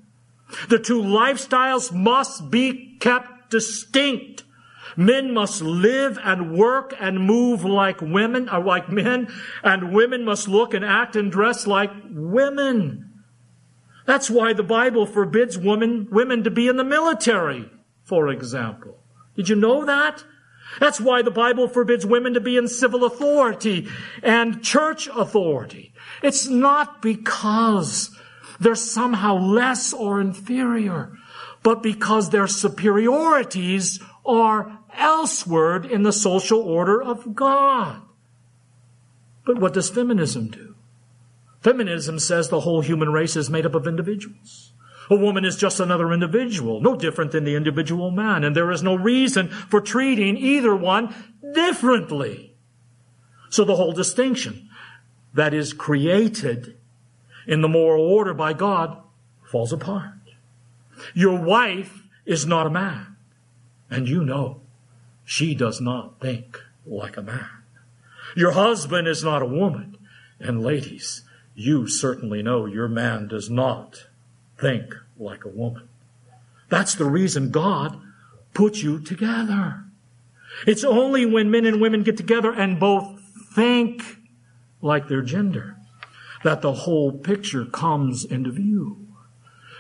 The 0.68 0.80
two 0.80 1.02
lifestyles 1.02 1.92
must 1.94 2.50
be 2.50 2.98
kept 3.00 3.52
distinct. 3.52 4.44
Men 4.98 5.34
must 5.34 5.62
live 5.62 6.20
and 6.24 6.54
work 6.54 6.94
and 7.00 7.26
move 7.26 7.64
like 7.64 8.02
women, 8.02 8.50
or 8.50 8.56
uh, 8.56 8.64
like 8.64 8.90
men, 8.90 9.28
and 9.64 9.94
women 9.94 10.26
must 10.26 10.48
look 10.48 10.74
and 10.74 10.84
act 10.84 11.16
and 11.16 11.32
dress 11.32 11.68
like 11.68 11.92
women. 12.10 13.12
That's 14.06 14.30
why 14.30 14.54
the 14.54 14.64
Bible 14.64 15.06
forbids 15.06 15.58
women, 15.58 16.08
women 16.12 16.44
to 16.44 16.52
be 16.52 16.68
in 16.68 16.78
the 16.78 16.84
military, 16.84 17.70
for 18.04 18.30
example. 18.30 18.98
Did 19.36 19.50
you 19.50 19.56
know 19.56 19.86
that? 19.86 20.24
That's 20.80 21.02
why 21.02 21.22
the 21.22 21.32
Bible 21.32 21.68
forbids 21.68 22.06
women 22.06 22.34
to 22.34 22.40
be 22.40 22.58
in 22.58 22.68
civil 22.68 23.04
authority 23.04 23.88
and 24.24 24.64
church 24.64 25.08
authority. 25.08 25.94
It's 26.24 26.48
not 26.48 27.02
because 27.02 28.16
they're 28.60 28.76
somehow 28.76 29.38
less 29.38 29.92
or 29.94 30.22
inferior, 30.22 31.14
but 31.64 31.84
because 31.84 32.30
their 32.30 32.48
superiorities 32.48 34.00
are 34.26 34.80
elsewhere 34.96 35.84
in 35.84 36.04
the 36.04 36.14
social 36.14 36.60
order 36.60 37.02
of 37.02 37.36
God. 37.36 38.02
But 39.46 39.60
what 39.60 39.74
does 39.74 39.90
feminism 39.90 40.50
do? 40.50 40.76
Feminism 41.62 42.20
says 42.20 42.50
the 42.50 42.62
whole 42.62 42.82
human 42.82 43.12
race 43.12 43.36
is 43.36 43.50
made 43.50 43.66
up 43.66 43.76
of 43.76 43.88
individuals. 43.88 44.74
A 45.10 45.16
woman 45.16 45.46
is 45.46 45.58
just 45.58 45.80
another 45.80 46.14
individual, 46.14 46.82
no 46.82 46.96
different 46.96 47.32
than 47.32 47.44
the 47.44 47.56
individual 47.56 48.12
man, 48.12 48.44
and 48.44 48.56
there 48.56 48.72
is 48.72 48.82
no 48.82 48.96
reason 48.96 49.50
for 49.50 49.82
treating 49.82 50.38
either 50.38 50.76
one 50.76 51.14
differently. 51.54 52.56
So 53.50 53.66
the 53.66 53.76
whole 53.76 53.92
distinction 53.92 54.70
that 55.34 55.54
is 55.54 55.74
created 55.74 56.78
in 57.46 57.62
the 57.62 57.68
moral 57.68 58.06
order 58.06 58.34
by 58.34 58.54
God 58.54 59.02
falls 59.44 59.74
apart. 59.74 60.14
Your 61.14 61.40
wife 61.40 62.08
is 62.26 62.46
not 62.46 62.68
a 62.68 62.72
man, 62.72 63.18
and 63.90 64.08
you 64.08 64.24
know 64.24 64.62
she 65.32 65.56
does 65.56 65.80
not 65.80 66.20
think 66.20 66.60
like 66.86 67.16
a 67.16 67.22
man. 67.22 67.48
Your 68.36 68.52
husband 68.52 69.08
is 69.08 69.24
not 69.24 69.42
a 69.42 69.46
woman, 69.46 69.98
and 70.42 70.62
ladies, 70.62 71.22
you 71.56 71.88
certainly 71.88 72.44
know 72.44 72.66
your 72.66 72.90
man 72.90 73.30
does 73.30 73.50
not 73.50 74.08
think 74.60 74.94
like 75.18 75.46
a 75.46 75.48
woman. 75.48 75.88
That's 76.68 76.96
the 76.96 77.06
reason 77.06 77.50
God 77.50 77.98
put 78.54 78.84
you 78.84 79.00
together. 79.00 79.86
It's 80.68 80.84
only 80.84 81.26
when 81.26 81.50
men 81.50 81.66
and 81.66 81.80
women 81.80 82.04
get 82.04 82.18
together 82.18 82.52
and 82.52 82.78
both 82.78 83.22
think 83.56 84.04
like 84.82 85.08
their 85.08 85.22
gender 85.22 85.78
that 86.44 86.62
the 86.62 86.74
whole 86.74 87.14
picture 87.14 87.64
comes 87.64 88.26
into 88.26 88.52
view. 88.52 89.01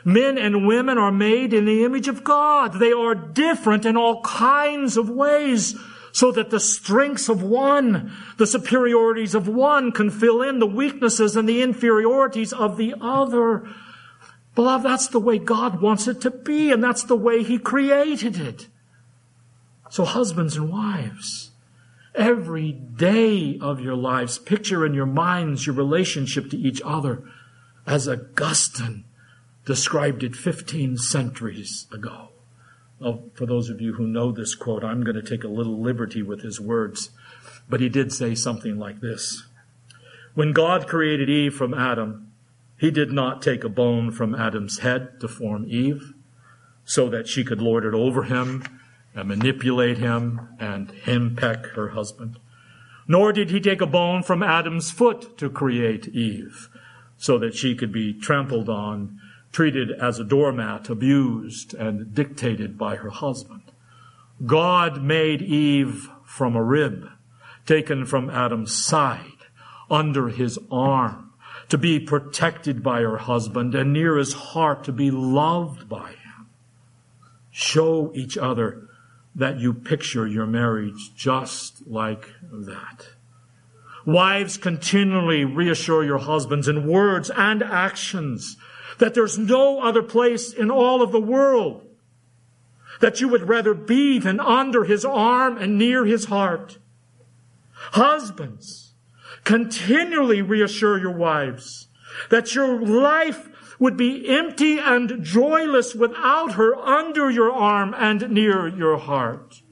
Men 0.03 0.37
and 0.37 0.67
women 0.67 0.97
are 0.97 1.11
made 1.11 1.53
in 1.53 1.65
the 1.65 1.83
image 1.83 2.07
of 2.07 2.23
God. 2.23 2.79
They 2.79 2.91
are 2.91 3.13
different 3.13 3.85
in 3.85 3.95
all 3.95 4.21
kinds 4.21 4.97
of 4.97 5.09
ways 5.09 5.75
so 6.11 6.31
that 6.31 6.49
the 6.49 6.59
strengths 6.59 7.29
of 7.29 7.41
one, 7.41 8.11
the 8.37 8.47
superiorities 8.47 9.35
of 9.35 9.47
one 9.47 9.91
can 9.91 10.09
fill 10.09 10.41
in 10.41 10.59
the 10.59 10.67
weaknesses 10.67 11.35
and 11.35 11.47
the 11.47 11.61
inferiorities 11.61 12.51
of 12.51 12.77
the 12.77 12.93
other. 12.99 13.67
Beloved, 14.55 14.85
that's 14.85 15.07
the 15.07 15.19
way 15.19 15.37
God 15.37 15.81
wants 15.81 16.07
it 16.07 16.19
to 16.21 16.31
be, 16.31 16.71
and 16.71 16.83
that's 16.83 17.03
the 17.03 17.15
way 17.15 17.43
He 17.43 17.57
created 17.57 18.37
it. 18.37 18.67
So 19.89 20.03
husbands 20.03 20.57
and 20.57 20.69
wives, 20.69 21.51
every 22.15 22.71
day 22.71 23.57
of 23.59 23.79
your 23.79 23.95
lives. 23.95 24.37
Picture 24.37 24.85
in 24.85 24.93
your 24.93 25.05
minds 25.05 25.65
your 25.65 25.75
relationship 25.75 26.49
to 26.49 26.57
each 26.57 26.81
other 26.83 27.23
as 27.85 28.07
Augustine 28.07 29.05
described 29.65 30.23
it 30.23 30.35
15 30.35 30.97
centuries 30.97 31.87
ago. 31.91 32.29
Well, 32.99 33.23
for 33.33 33.45
those 33.45 33.69
of 33.69 33.81
you 33.81 33.93
who 33.93 34.05
know 34.05 34.31
this 34.31 34.53
quote, 34.55 34.83
I'm 34.83 35.03
going 35.03 35.15
to 35.15 35.23
take 35.23 35.43
a 35.43 35.47
little 35.47 35.81
liberty 35.81 36.21
with 36.21 36.41
his 36.41 36.59
words, 36.59 37.09
but 37.67 37.79
he 37.79 37.89
did 37.89 38.11
say 38.11 38.35
something 38.35 38.77
like 38.77 39.01
this. 39.01 39.43
When 40.33 40.53
God 40.53 40.87
created 40.87 41.29
Eve 41.29 41.53
from 41.53 41.73
Adam, 41.73 42.31
he 42.77 42.91
did 42.91 43.11
not 43.11 43.41
take 43.41 43.63
a 43.63 43.69
bone 43.69 44.11
from 44.11 44.33
Adam's 44.33 44.79
head 44.79 45.19
to 45.19 45.27
form 45.27 45.65
Eve 45.67 46.13
so 46.85 47.09
that 47.09 47.27
she 47.27 47.43
could 47.43 47.61
lord 47.61 47.85
it 47.85 47.93
over 47.93 48.23
him 48.23 48.63
and 49.13 49.27
manipulate 49.27 49.97
him 49.97 50.47
and 50.59 50.89
henpeck 50.89 51.73
her 51.75 51.89
husband. 51.89 52.39
Nor 53.07 53.33
did 53.33 53.49
he 53.49 53.59
take 53.59 53.81
a 53.81 53.85
bone 53.85 54.23
from 54.23 54.41
Adam's 54.41 54.89
foot 54.91 55.37
to 55.37 55.49
create 55.49 56.07
Eve 56.09 56.69
so 57.17 57.37
that 57.37 57.55
she 57.55 57.75
could 57.75 57.91
be 57.91 58.13
trampled 58.13 58.69
on, 58.69 59.19
treated 59.51 59.91
as 59.91 60.19
a 60.19 60.23
doormat, 60.23 60.89
abused, 60.89 61.73
and 61.73 62.13
dictated 62.13 62.77
by 62.77 62.95
her 62.95 63.09
husband. 63.09 63.71
God 64.45 65.03
made 65.03 65.41
Eve 65.41 66.09
from 66.25 66.55
a 66.55 66.63
rib 66.63 67.09
taken 67.65 68.05
from 68.05 68.29
Adam's 68.29 68.75
side, 68.75 69.25
under 69.89 70.29
his 70.29 70.57
arm, 70.71 71.31
to 71.69 71.77
be 71.77 71.99
protected 71.99 72.81
by 72.81 73.01
her 73.01 73.17
husband 73.17 73.75
and 73.75 73.93
near 73.93 74.17
his 74.17 74.33
heart 74.33 74.83
to 74.83 74.91
be 74.91 75.11
loved 75.11 75.87
by 75.87 76.09
him. 76.09 76.49
Show 77.51 78.11
each 78.15 78.37
other 78.37 78.87
that 79.35 79.59
you 79.59 79.73
picture 79.73 80.27
your 80.27 80.45
marriage 80.45 81.13
just 81.15 81.85
like 81.87 82.29
that. 82.51 83.07
Wives 84.05 84.57
continually 84.57 85.45
reassure 85.45 86.03
your 86.03 86.17
husbands 86.17 86.67
in 86.67 86.87
words 86.87 87.29
and 87.29 87.61
actions 87.61 88.57
that 88.99 89.13
there's 89.13 89.37
no 89.37 89.81
other 89.81 90.03
place 90.03 90.53
in 90.53 90.69
all 90.69 91.01
of 91.01 91.11
the 91.11 91.21
world 91.21 91.87
that 92.99 93.19
you 93.19 93.27
would 93.27 93.47
rather 93.47 93.73
be 93.73 94.19
than 94.19 94.39
under 94.39 94.83
his 94.83 95.03
arm 95.03 95.57
and 95.57 95.77
near 95.77 96.05
his 96.05 96.25
heart. 96.25 96.77
Husbands, 97.73 98.93
continually 99.43 100.41
reassure 100.41 100.99
your 100.99 101.11
wives 101.11 101.87
that 102.29 102.53
your 102.53 102.79
life 102.79 103.49
would 103.79 103.97
be 103.97 104.29
empty 104.29 104.77
and 104.77 105.23
joyless 105.23 105.95
without 105.95 106.53
her 106.53 106.75
under 106.75 107.31
your 107.31 107.51
arm 107.51 107.95
and 107.97 108.29
near 108.29 108.67
your 108.67 108.97
heart. 108.97 109.63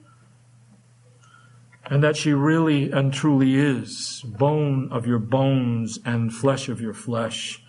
And 1.86 2.04
that 2.04 2.18
she 2.18 2.34
really 2.34 2.92
and 2.92 3.14
truly 3.14 3.56
is 3.56 4.24
bone 4.26 4.90
of 4.92 5.06
your 5.06 5.20
bones 5.20 6.00
and 6.06 6.34
flesh 6.34 6.70
of 6.70 6.82
your 6.82 6.94
flesh, 6.94 7.64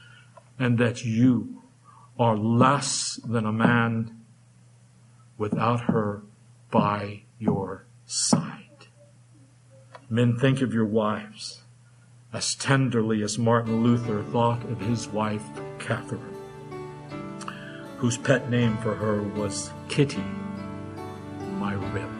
and 0.60 0.78
that 0.78 1.04
you 1.04 1.62
are 2.16 2.36
less 2.36 3.18
than 3.24 3.44
a 3.44 3.52
man 3.52 4.20
without 5.36 5.80
her 5.80 6.22
by 6.70 7.22
your 7.40 7.86
side. 8.06 8.86
Men, 10.08 10.38
think 10.38 10.60
of 10.60 10.72
your 10.72 10.86
wives 10.86 11.62
as 12.32 12.54
tenderly 12.54 13.22
as 13.24 13.38
Martin 13.38 13.82
Luther 13.82 14.22
thought 14.22 14.62
of 14.64 14.80
his 14.80 15.08
wife, 15.08 15.42
Catherine 15.80 16.36
whose 18.00 18.16
pet 18.16 18.48
name 18.48 18.78
for 18.78 18.94
her 18.94 19.22
was 19.22 19.70
Kitty, 19.90 20.24
my 21.58 21.74
rib. 21.92 22.19